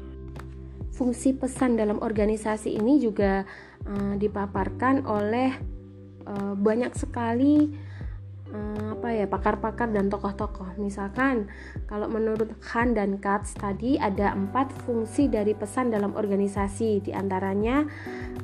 Fungsi 0.95 1.35
pesan 1.35 1.77
dalam 1.77 2.01
organisasi 2.01 2.73
ini 2.73 2.97
juga 2.97 3.45
uh, 3.85 4.15
dipaparkan 4.17 5.05
oleh 5.05 5.53
uh, 6.25 6.57
banyak 6.57 6.89
sekali 6.97 7.69
uh, 8.49 8.97
apa 8.97 9.13
ya 9.13 9.25
pakar-pakar 9.29 9.93
dan 9.93 10.09
tokoh-tokoh. 10.09 10.79
Misalkan 10.81 11.51
kalau 11.85 12.09
menurut 12.09 12.49
Han 12.73 12.97
dan 12.97 13.21
Katz 13.21 13.53
tadi 13.53 14.01
ada 14.01 14.33
empat 14.33 14.73
fungsi 14.87 15.29
dari 15.29 15.53
pesan 15.53 15.93
dalam 15.93 16.17
organisasi, 16.17 17.05
di 17.05 17.11
antaranya 17.13 17.85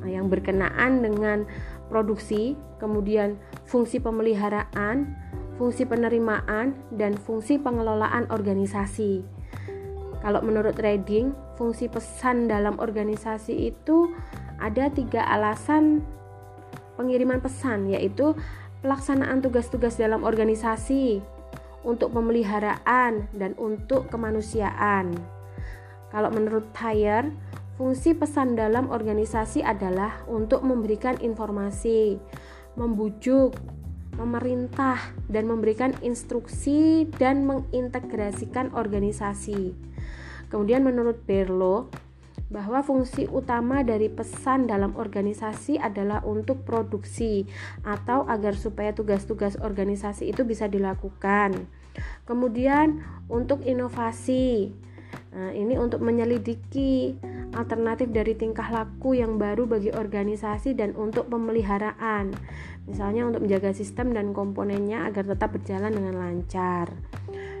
uh, 0.04 0.08
yang 0.08 0.30
berkenaan 0.30 1.02
dengan 1.02 1.48
produksi, 1.88 2.56
kemudian 2.80 3.36
fungsi 3.68 4.00
pemeliharaan, 4.00 5.14
fungsi 5.56 5.86
penerimaan, 5.86 6.74
dan 6.94 7.14
fungsi 7.14 7.60
pengelolaan 7.60 8.26
organisasi. 8.32 9.24
Kalau 10.24 10.40
menurut 10.40 10.80
Reading, 10.80 11.36
fungsi 11.60 11.86
pesan 11.92 12.48
dalam 12.48 12.80
organisasi 12.80 13.68
itu 13.68 14.08
ada 14.56 14.88
tiga 14.88 15.20
alasan 15.28 16.00
pengiriman 16.96 17.42
pesan 17.42 17.90
yaitu 17.90 18.32
pelaksanaan 18.80 19.44
tugas-tugas 19.44 20.00
dalam 20.00 20.24
organisasi 20.24 21.20
untuk 21.84 22.16
pemeliharaan 22.16 23.28
dan 23.36 23.52
untuk 23.60 24.08
kemanusiaan. 24.08 25.12
Kalau 26.08 26.30
menurut 26.32 26.72
Thayer, 26.72 27.28
fungsi 27.74 28.14
pesan 28.14 28.54
dalam 28.54 28.90
organisasi 28.90 29.62
adalah 29.66 30.22
untuk 30.30 30.62
memberikan 30.62 31.18
informasi, 31.18 32.18
membujuk, 32.78 33.58
memerintah, 34.14 34.98
dan 35.26 35.50
memberikan 35.50 35.90
instruksi 36.02 37.10
dan 37.18 37.46
mengintegrasikan 37.46 38.70
organisasi. 38.74 39.74
Kemudian 40.50 40.86
menurut 40.86 41.18
Berlo, 41.26 41.90
bahwa 42.54 42.86
fungsi 42.86 43.26
utama 43.26 43.82
dari 43.82 44.06
pesan 44.06 44.70
dalam 44.70 44.94
organisasi 44.94 45.80
adalah 45.80 46.22
untuk 46.22 46.62
produksi 46.62 47.48
atau 47.82 48.22
agar 48.30 48.54
supaya 48.54 48.94
tugas-tugas 48.94 49.58
organisasi 49.58 50.30
itu 50.30 50.46
bisa 50.46 50.70
dilakukan. 50.70 51.66
Kemudian 52.22 53.02
untuk 53.26 53.66
inovasi. 53.66 54.70
Nah, 55.34 55.50
ini 55.50 55.74
untuk 55.74 55.98
menyelidiki 55.98 57.18
alternatif 57.58 58.10
dari 58.14 58.38
tingkah 58.38 58.70
laku 58.70 59.18
yang 59.18 59.34
baru 59.34 59.66
bagi 59.66 59.90
organisasi 59.90 60.78
dan 60.78 60.94
untuk 60.94 61.26
pemeliharaan. 61.26 62.30
Misalnya 62.86 63.26
untuk 63.26 63.42
menjaga 63.42 63.74
sistem 63.74 64.14
dan 64.14 64.30
komponennya 64.30 65.10
agar 65.10 65.26
tetap 65.26 65.58
berjalan 65.58 65.90
dengan 65.90 66.14
lancar. 66.22 66.94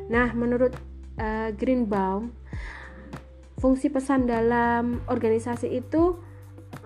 Nah, 0.06 0.30
menurut 0.38 0.70
uh, 1.18 1.50
Greenbaum, 1.50 2.30
fungsi 3.58 3.90
pesan 3.90 4.30
dalam 4.30 5.02
organisasi 5.10 5.74
itu 5.74 6.14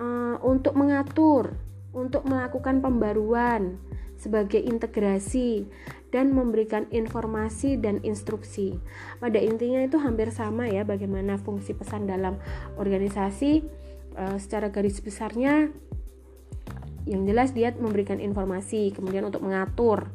uh, 0.01 0.37
untuk 0.41 0.73
mengatur, 0.73 1.53
untuk 1.93 2.25
melakukan 2.25 2.81
pembaruan 2.81 3.77
sebagai 4.19 4.59
integrasi 4.59 5.69
dan 6.09 6.33
memberikan 6.33 6.89
informasi 6.89 7.77
dan 7.77 8.01
instruksi. 8.01 8.81
Pada 9.21 9.37
intinya 9.37 9.85
itu 9.85 10.01
hampir 10.01 10.33
sama 10.33 10.69
ya 10.69 10.85
bagaimana 10.85 11.37
fungsi 11.37 11.77
pesan 11.77 12.09
dalam 12.09 12.41
organisasi 12.81 13.65
uh, 14.17 14.37
secara 14.41 14.73
garis 14.73 15.01
besarnya 15.05 15.69
yang 17.09 17.25
jelas 17.25 17.57
dia 17.57 17.73
memberikan 17.73 18.21
informasi, 18.21 18.93
kemudian 18.93 19.25
untuk 19.25 19.41
mengatur 19.41 20.13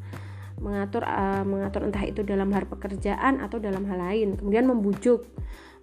mengatur 0.54 1.02
uh, 1.02 1.42
mengatur 1.42 1.82
entah 1.90 2.06
itu 2.06 2.22
dalam 2.22 2.46
hal 2.54 2.70
pekerjaan 2.70 3.42
atau 3.42 3.58
dalam 3.58 3.82
hal 3.90 3.98
lain, 3.98 4.38
kemudian 4.38 4.70
membujuk 4.70 5.26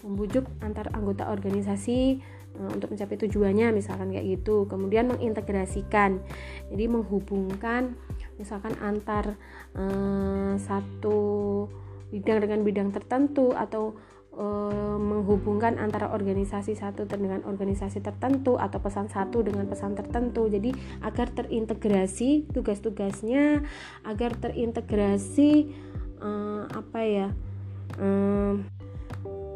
membujuk 0.02 0.48
antar 0.64 0.90
anggota 0.96 1.30
organisasi 1.30 2.24
uh, 2.58 2.70
untuk 2.74 2.94
mencapai 2.94 3.18
tujuannya 3.22 3.72
misalkan 3.76 4.12
kayak 4.12 4.26
gitu 4.40 4.66
kemudian 4.68 5.08
mengintegrasikan 5.08 6.20
jadi 6.74 6.86
menghubungkan 6.90 7.96
misalkan 8.42 8.74
antar 8.82 9.38
uh, 9.78 10.58
satu 10.58 11.20
bidang 12.10 12.42
dengan 12.42 12.60
bidang 12.66 12.90
tertentu 12.90 13.54
atau 13.54 13.96
uh, 14.36 14.98
menghubungkan 15.00 15.80
antara 15.80 16.12
organisasi 16.12 16.76
satu 16.76 17.06
dengan 17.08 17.46
organisasi 17.46 18.02
tertentu 18.02 18.58
atau 18.58 18.82
pesan 18.82 19.08
satu 19.08 19.46
dengan 19.46 19.70
pesan 19.70 19.94
tertentu. 19.94 20.50
Jadi 20.50 20.74
agar 21.06 21.32
terintegrasi 21.32 22.52
tugas-tugasnya 22.52 23.64
agar 24.04 24.36
terintegrasi 24.36 25.72
uh, 26.20 26.66
apa 26.68 27.00
ya 27.06 27.28
um, 28.02 28.66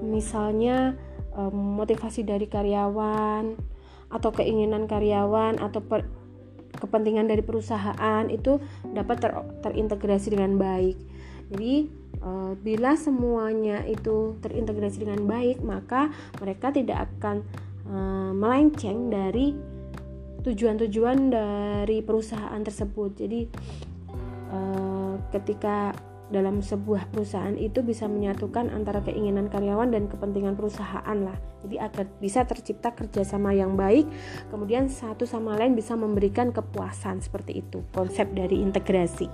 misalnya 0.06 0.96
um, 1.36 1.80
motivasi 1.80 2.24
dari 2.24 2.48
karyawan 2.48 3.58
atau 4.12 4.30
keinginan 4.32 4.86
karyawan 4.86 5.60
atau 5.60 5.82
per, 5.82 6.08
kepentingan 6.86 7.26
dari 7.26 7.42
perusahaan 7.42 8.30
itu 8.30 8.62
dapat 8.94 9.18
ter, 9.20 9.32
terintegrasi 9.66 10.38
dengan 10.38 10.56
baik. 10.62 10.98
Jadi 11.50 11.90
uh, 12.22 12.54
bila 12.58 12.94
semuanya 12.96 13.84
itu 13.86 14.38
terintegrasi 14.42 15.04
dengan 15.06 15.26
baik, 15.26 15.62
maka 15.66 16.14
mereka 16.40 16.70
tidak 16.70 17.10
akan 17.18 17.42
uh, 17.90 18.32
melenceng 18.34 19.10
dari 19.10 19.54
tujuan-tujuan 20.46 21.34
dari 21.34 22.06
perusahaan 22.06 22.62
tersebut. 22.62 23.12
Jadi 23.18 23.42
uh, 24.54 25.18
ketika 25.34 25.94
dalam 26.34 26.66
sebuah 26.66 27.14
perusahaan 27.14 27.54
itu 27.54 27.86
bisa 27.86 28.10
menyatukan 28.10 28.74
antara 28.74 29.02
keinginan 29.06 29.46
karyawan 29.46 29.94
dan 29.94 30.10
kepentingan 30.10 30.58
perusahaan 30.58 31.18
lah. 31.22 31.38
Jadi 31.62 31.78
agar 31.78 32.06
bisa 32.18 32.46
tercipta 32.50 32.94
kerjasama 32.98 33.54
yang 33.54 33.78
baik 33.78 34.10
kemudian 34.50 34.90
satu 34.90 35.30
sama 35.30 35.54
lain 35.54 35.78
bisa 35.78 35.94
memberikan 35.94 36.50
kepuasan 36.50 37.22
seperti 37.22 37.62
itu 37.62 37.86
konsep 37.94 38.30
dari 38.34 38.62
integrasi. 38.62 39.30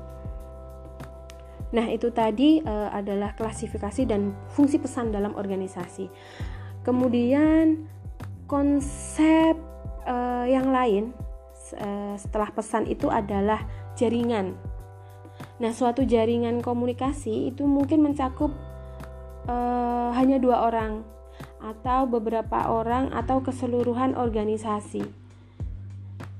Nah 1.72 1.88
itu 1.88 2.12
tadi 2.12 2.60
e, 2.60 2.74
adalah 2.92 3.32
klasifikasi 3.36 4.04
dan 4.04 4.36
fungsi 4.52 4.76
pesan 4.76 5.16
dalam 5.16 5.32
organisasi. 5.40 6.12
Kemudian 6.84 7.88
konsep 8.52 9.56
e, 10.04 10.16
yang 10.52 10.76
lain 10.76 11.16
e, 11.72 12.20
setelah 12.20 12.52
pesan 12.52 12.92
itu 12.92 13.08
adalah 13.08 13.64
jaringan 13.96 14.60
Nah, 15.62 15.70
suatu 15.78 16.02
jaringan 16.02 16.66
komunikasi 16.66 17.54
itu 17.54 17.70
mungkin 17.70 18.02
mencakup 18.02 18.50
uh, 19.46 20.10
hanya 20.18 20.42
dua 20.42 20.66
orang 20.66 21.06
atau 21.62 22.10
beberapa 22.10 22.66
orang 22.66 23.14
atau 23.14 23.46
keseluruhan 23.46 24.18
organisasi. 24.18 25.06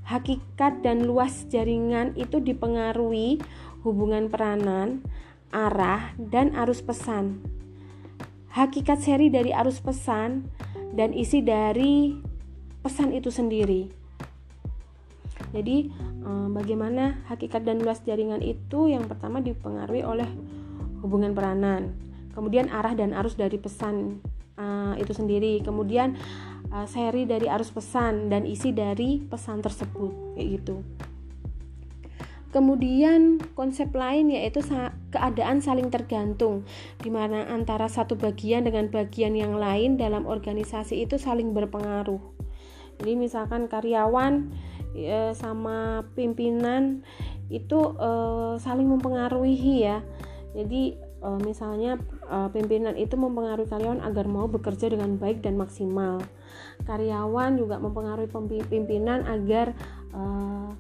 Hakikat 0.10 0.82
dan 0.82 1.06
luas 1.06 1.46
jaringan 1.54 2.18
itu 2.18 2.42
dipengaruhi 2.42 3.38
hubungan 3.86 4.26
peranan, 4.34 5.06
arah, 5.54 6.18
dan 6.18 6.58
arus 6.58 6.82
pesan. 6.82 7.46
Hakikat 8.52 9.06
seri 9.06 9.30
dari 9.30 9.54
arus 9.54 9.80
pesan 9.80 10.50
dan 10.98 11.14
isi 11.14 11.46
dari 11.46 12.18
pesan 12.82 13.14
itu 13.14 13.30
sendiri. 13.30 14.01
Jadi, 15.52 15.92
eh, 16.24 16.48
bagaimana 16.52 17.24
hakikat 17.28 17.68
dan 17.68 17.84
luas 17.84 18.02
jaringan 18.04 18.40
itu 18.40 18.88
yang 18.88 19.06
pertama 19.08 19.44
dipengaruhi 19.44 20.04
oleh 20.04 20.28
hubungan 21.04 21.34
peranan, 21.36 21.98
kemudian 22.32 22.72
arah 22.72 22.94
dan 22.94 23.12
arus 23.18 23.34
dari 23.34 23.58
pesan 23.58 24.22
uh, 24.62 24.94
itu 25.02 25.18
sendiri, 25.18 25.60
kemudian 25.66 26.14
uh, 26.70 26.86
seri 26.86 27.26
dari 27.26 27.50
arus 27.50 27.74
pesan 27.74 28.30
dan 28.30 28.46
isi 28.46 28.70
dari 28.72 29.18
pesan 29.18 29.66
tersebut, 29.66 30.38
kayak 30.38 30.48
gitu. 30.62 30.76
Kemudian 32.52 33.40
konsep 33.56 33.96
lain 33.96 34.28
yaitu 34.28 34.60
keadaan 35.08 35.64
saling 35.64 35.88
tergantung 35.88 36.68
di 37.00 37.08
mana 37.08 37.48
antara 37.48 37.88
satu 37.88 38.20
bagian 38.20 38.68
dengan 38.68 38.92
bagian 38.92 39.40
yang 39.40 39.56
lain 39.56 39.96
dalam 39.96 40.28
organisasi 40.28 41.08
itu 41.08 41.16
saling 41.16 41.56
berpengaruh. 41.56 42.20
Jadi 43.00 43.16
misalkan 43.16 43.72
karyawan 43.72 44.52
ya, 44.96 45.32
sama 45.36 46.08
pimpinan 46.16 47.04
itu 47.52 47.80
uh, 48.00 48.56
saling 48.60 48.88
mempengaruhi 48.88 49.84
ya. 49.84 50.00
Jadi 50.56 50.96
uh, 51.24 51.40
misalnya 51.44 52.00
uh, 52.28 52.48
pimpinan 52.52 52.96
itu 52.96 53.16
mempengaruhi 53.16 53.68
karyawan 53.68 54.04
agar 54.04 54.26
mau 54.28 54.48
bekerja 54.48 54.92
dengan 54.92 55.16
baik 55.20 55.44
dan 55.44 55.56
maksimal. 55.60 56.24
Karyawan 56.88 57.60
juga 57.60 57.78
mempengaruhi 57.78 58.32
pimpinan 58.68 59.28
agar 59.28 59.76
uh, 60.16 60.72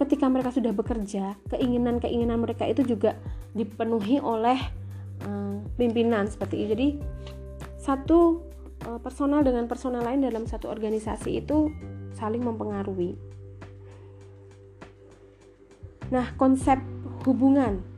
ketika 0.00 0.26
mereka 0.26 0.50
sudah 0.50 0.72
bekerja 0.74 1.38
keinginan-keinginan 1.52 2.40
mereka 2.40 2.66
itu 2.66 2.82
juga 2.82 3.14
dipenuhi 3.52 4.18
oleh 4.18 4.58
uh, 5.24 5.56
pimpinan 5.76 6.28
seperti 6.28 6.64
itu. 6.64 6.68
Jadi 6.76 6.88
satu 7.80 8.48
personal 8.82 9.46
dengan 9.46 9.70
personal 9.70 10.02
lain 10.02 10.26
dalam 10.26 10.42
satu 10.42 10.66
organisasi 10.66 11.38
itu 11.38 11.70
saling 12.14 12.44
mempengaruhi. 12.44 13.16
Nah, 16.12 16.28
konsep 16.36 16.76
hubungan 17.24 17.92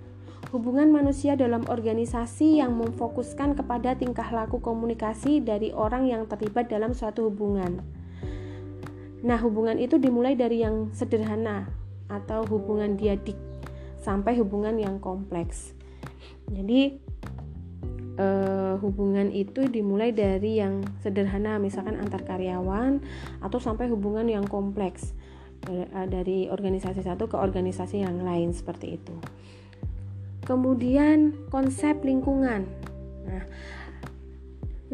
hubungan 0.54 0.86
manusia 0.94 1.34
dalam 1.34 1.66
organisasi 1.66 2.62
yang 2.62 2.78
memfokuskan 2.78 3.58
kepada 3.58 3.98
tingkah 3.98 4.30
laku 4.30 4.62
komunikasi 4.62 5.42
dari 5.42 5.74
orang 5.74 6.06
yang 6.06 6.30
terlibat 6.30 6.70
dalam 6.70 6.94
suatu 6.94 7.26
hubungan. 7.26 7.82
Nah, 9.26 9.34
hubungan 9.42 9.82
itu 9.82 9.98
dimulai 9.98 10.38
dari 10.38 10.62
yang 10.62 10.94
sederhana 10.94 11.66
atau 12.06 12.46
hubungan 12.46 12.94
diadik 12.94 13.34
sampai 13.98 14.38
hubungan 14.38 14.78
yang 14.78 15.02
kompleks. 15.02 15.74
Jadi, 16.46 17.02
uh, 18.22 18.53
hubungan 18.84 19.32
itu 19.32 19.64
dimulai 19.64 20.12
dari 20.12 20.60
yang 20.60 20.84
sederhana 21.00 21.56
misalkan 21.56 21.96
antar 21.96 22.20
karyawan 22.20 23.00
atau 23.40 23.56
sampai 23.56 23.88
hubungan 23.88 24.28
yang 24.28 24.44
kompleks 24.44 25.16
uh, 25.72 26.04
dari 26.04 26.52
organisasi 26.52 27.00
satu 27.00 27.24
ke 27.24 27.40
organisasi 27.40 28.04
yang 28.04 28.20
lain 28.20 28.52
seperti 28.52 29.00
itu. 29.00 29.16
Kemudian 30.44 31.48
konsep 31.48 32.04
lingkungan. 32.04 32.68
Nah, 33.24 33.44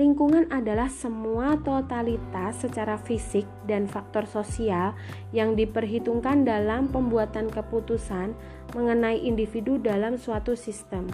Lingkungan 0.00 0.48
adalah 0.48 0.88
semua 0.88 1.60
totalitas 1.60 2.62
secara 2.64 2.96
fisik 2.96 3.44
dan 3.68 3.84
faktor 3.84 4.24
sosial 4.24 4.96
yang 5.28 5.52
diperhitungkan 5.52 6.46
dalam 6.46 6.88
pembuatan 6.88 7.52
keputusan 7.52 8.32
mengenai 8.72 9.20
individu 9.20 9.76
dalam 9.76 10.16
suatu 10.16 10.56
sistem. 10.56 11.04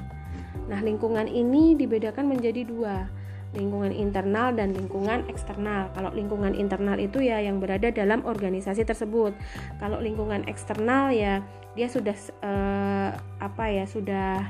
Nah, 0.67 0.81
lingkungan 0.81 1.29
ini 1.29 1.77
dibedakan 1.77 2.33
menjadi 2.33 2.67
dua, 2.67 3.07
lingkungan 3.53 3.93
internal 3.93 4.57
dan 4.57 4.73
lingkungan 4.73 5.29
eksternal. 5.29 5.93
Kalau 5.93 6.11
lingkungan 6.13 6.57
internal 6.57 6.97
itu 6.97 7.23
ya 7.23 7.41
yang 7.41 7.63
berada 7.63 7.93
dalam 7.93 8.25
organisasi 8.25 8.83
tersebut. 8.85 9.37
Kalau 9.79 10.01
lingkungan 10.01 10.45
eksternal 10.49 11.13
ya 11.13 11.45
dia 11.77 11.89
sudah 11.93 12.17
eh, 12.43 13.11
apa 13.41 13.65
ya 13.69 13.85
sudah 13.85 14.49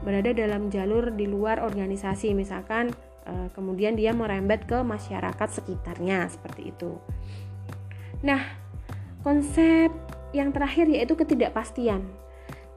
berada 0.00 0.32
dalam 0.32 0.72
jalur 0.72 1.12
di 1.12 1.28
luar 1.28 1.60
organisasi, 1.60 2.32
misalkan 2.32 2.94
Eh, 3.30 3.48
kemudian 3.54 3.94
dia 3.94 4.10
merembet 4.10 4.66
ke 4.66 4.82
masyarakat 4.82 5.48
sekitarnya 5.62 6.26
seperti 6.32 6.74
itu. 6.74 6.98
Nah, 8.26 8.42
konsep 9.22 9.92
yang 10.34 10.50
terakhir 10.50 10.90
yaitu 10.90 11.14
ketidakpastian. 11.14 12.02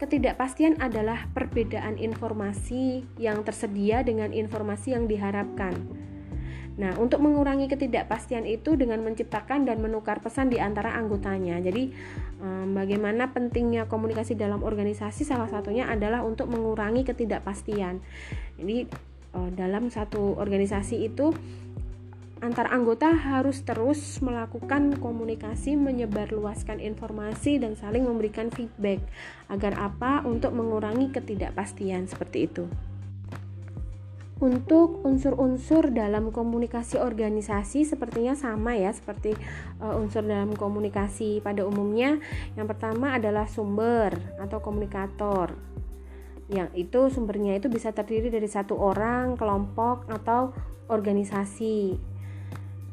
Ketidakpastian 0.03 0.83
adalah 0.83 1.31
perbedaan 1.31 1.95
informasi 1.95 3.07
yang 3.15 3.39
tersedia 3.47 4.03
dengan 4.03 4.35
informasi 4.35 4.91
yang 4.99 5.07
diharapkan. 5.07 5.71
Nah, 6.75 6.91
untuk 6.99 7.23
mengurangi 7.23 7.71
ketidakpastian 7.71 8.43
itu 8.43 8.75
dengan 8.75 8.99
menciptakan 8.99 9.63
dan 9.63 9.79
menukar 9.79 10.19
pesan 10.19 10.51
di 10.51 10.59
antara 10.59 10.91
anggotanya. 10.99 11.55
Jadi, 11.63 11.95
bagaimana 12.75 13.31
pentingnya 13.31 13.87
komunikasi 13.87 14.35
dalam 14.35 14.59
organisasi 14.59 15.23
salah 15.23 15.47
satunya 15.47 15.87
adalah 15.87 16.19
untuk 16.27 16.51
mengurangi 16.51 17.07
ketidakpastian. 17.07 18.03
Jadi, 18.59 18.91
uh, 19.39 19.49
dalam 19.55 19.87
satu 19.87 20.35
organisasi 20.35 21.07
itu 21.07 21.31
antar 22.43 22.67
anggota 22.75 23.15
harus 23.15 23.63
terus 23.63 24.19
melakukan 24.19 24.99
komunikasi, 24.99 25.79
menyebarluaskan 25.79 26.83
informasi 26.83 27.63
dan 27.63 27.79
saling 27.79 28.03
memberikan 28.03 28.51
feedback 28.51 28.99
agar 29.47 29.79
apa 29.79 30.27
untuk 30.27 30.51
mengurangi 30.51 31.15
ketidakpastian 31.15 32.11
seperti 32.11 32.51
itu. 32.51 32.67
Untuk 34.43 35.07
unsur-unsur 35.07 35.95
dalam 35.95 36.35
komunikasi 36.35 36.99
organisasi 36.99 37.87
sepertinya 37.87 38.35
sama 38.35 38.75
ya 38.75 38.91
seperti 38.91 39.31
uh, 39.79 39.95
unsur 39.95 40.19
dalam 40.27 40.51
komunikasi 40.51 41.39
pada 41.39 41.63
umumnya. 41.63 42.19
Yang 42.59 42.75
pertama 42.75 43.15
adalah 43.15 43.47
sumber 43.47 44.11
atau 44.43 44.59
komunikator 44.59 45.55
yang 46.51 46.67
itu 46.75 47.07
sumbernya 47.07 47.55
itu 47.55 47.71
bisa 47.71 47.95
terdiri 47.95 48.27
dari 48.27 48.45
satu 48.51 48.75
orang, 48.75 49.39
kelompok, 49.39 50.11
atau 50.11 50.51
organisasi. 50.91 52.12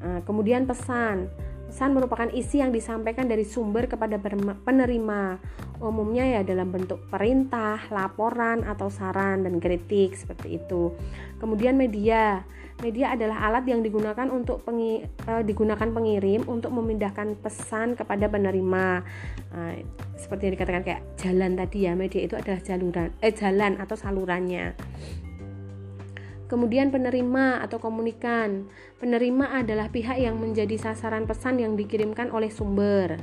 Nah, 0.01 0.21
kemudian 0.25 0.65
pesan. 0.65 1.29
Pesan 1.71 1.95
merupakan 1.95 2.27
isi 2.35 2.59
yang 2.59 2.75
disampaikan 2.75 3.31
dari 3.31 3.47
sumber 3.47 3.87
kepada 3.87 4.19
penerima. 4.67 5.39
Umumnya 5.79 6.27
ya 6.27 6.41
dalam 6.43 6.75
bentuk 6.75 7.07
perintah, 7.07 7.79
laporan, 7.95 8.67
atau 8.67 8.91
saran 8.91 9.47
dan 9.47 9.63
kritik 9.63 10.19
seperti 10.19 10.59
itu. 10.59 10.91
Kemudian 11.39 11.79
media. 11.79 12.43
Media 12.81 13.13
adalah 13.13 13.45
alat 13.47 13.69
yang 13.69 13.85
digunakan 13.85 14.27
untuk 14.33 14.65
pengi, 14.65 15.05
uh, 15.29 15.45
digunakan 15.45 15.85
pengirim 15.85 16.49
untuk 16.49 16.73
memindahkan 16.73 17.37
pesan 17.39 17.93
kepada 17.93 18.27
penerima. 18.27 19.05
Nah, 19.53 19.75
seperti 20.17 20.49
yang 20.49 20.55
dikatakan 20.57 20.83
kayak 20.83 21.03
jalan 21.21 21.61
tadi 21.61 21.87
ya, 21.87 21.93
media 21.93 22.25
itu 22.25 22.35
adalah 22.41 22.61
jaluran 22.65 23.13
eh 23.21 23.37
jalan 23.37 23.77
atau 23.77 23.95
salurannya. 24.01 24.75
Kemudian 26.51 26.91
penerima 26.91 27.63
atau 27.63 27.79
komunikan. 27.79 28.67
Penerima 28.99 29.55
adalah 29.55 29.87
pihak 29.87 30.19
yang 30.19 30.35
menjadi 30.43 30.75
sasaran 30.75 31.31
pesan 31.31 31.63
yang 31.63 31.79
dikirimkan 31.79 32.35
oleh 32.35 32.51
sumber. 32.51 33.23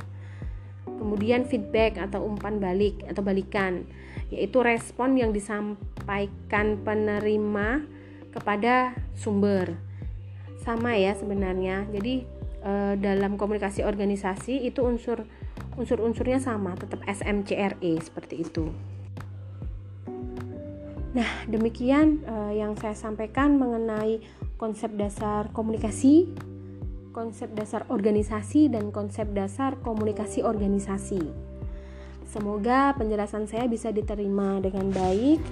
Kemudian 0.88 1.44
feedback 1.44 2.00
atau 2.00 2.24
umpan 2.24 2.56
balik 2.56 3.04
atau 3.04 3.20
balikan, 3.20 3.84
yaitu 4.32 4.64
respon 4.64 5.14
yang 5.20 5.36
disampaikan 5.36 6.80
penerima 6.80 7.84
kepada 8.32 8.96
sumber 9.12 9.76
sama 10.68 11.00
ya 11.00 11.16
sebenarnya 11.16 11.88
jadi 11.88 12.28
e, 12.60 12.72
dalam 13.00 13.40
komunikasi 13.40 13.86
organisasi 13.88 14.68
itu 14.68 14.84
unsur 14.84 15.24
unsur-unsurnya 15.80 16.44
sama 16.44 16.76
tetap 16.76 17.00
SMCRE 17.08 17.92
seperti 18.04 18.44
itu 18.44 18.68
nah 21.18 21.26
demikian 21.50 22.22
e, 22.22 22.62
yang 22.62 22.78
saya 22.78 22.94
sampaikan 22.94 23.58
mengenai 23.58 24.22
konsep 24.54 24.94
dasar 24.94 25.50
komunikasi 25.50 26.30
konsep 27.10 27.50
dasar 27.58 27.82
organisasi 27.90 28.70
dan 28.70 28.94
konsep 28.94 29.26
dasar 29.34 29.74
komunikasi 29.82 30.46
organisasi 30.46 31.18
semoga 32.22 32.94
penjelasan 32.94 33.50
saya 33.50 33.66
bisa 33.66 33.90
diterima 33.90 34.62
dengan 34.62 34.94
baik 34.94 35.42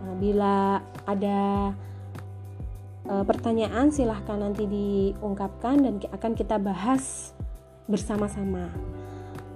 nah, 0.00 0.14
bila 0.16 0.56
ada 1.04 1.76
e, 3.04 3.14
pertanyaan 3.20 3.92
silahkan 3.92 4.40
nanti 4.40 4.64
diungkapkan 4.64 5.76
dan 5.84 5.94
akan 6.08 6.32
kita 6.32 6.56
bahas 6.56 7.36
bersama-sama. 7.86 8.72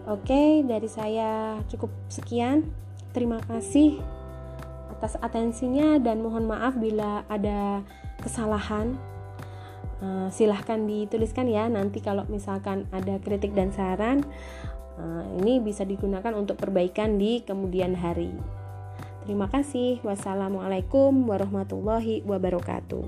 Oke, 0.06 0.62
dari 0.66 0.86
saya 0.86 1.60
cukup 1.70 1.90
sekian. 2.10 2.66
Terima 3.10 3.42
kasih 3.42 4.19
atas 5.00 5.16
atensinya 5.24 5.96
dan 5.96 6.20
mohon 6.20 6.44
maaf 6.44 6.76
bila 6.76 7.24
ada 7.32 7.80
kesalahan. 8.20 9.00
Uh, 10.00 10.28
silahkan 10.32 10.80
dituliskan 10.84 11.44
ya 11.44 11.68
nanti 11.68 12.00
kalau 12.00 12.24
misalkan 12.28 12.88
ada 12.88 13.20
kritik 13.20 13.52
dan 13.52 13.68
saran 13.68 14.24
uh, 14.96 15.24
ini 15.40 15.60
bisa 15.60 15.84
digunakan 15.84 16.32
untuk 16.36 16.60
perbaikan 16.60 17.16
di 17.16 17.40
kemudian 17.40 17.96
hari. 17.96 18.32
Terima 19.24 19.48
kasih. 19.48 20.00
Wassalamualaikum 20.04 21.28
warahmatullahi 21.28 22.24
wabarakatuh. 22.24 23.04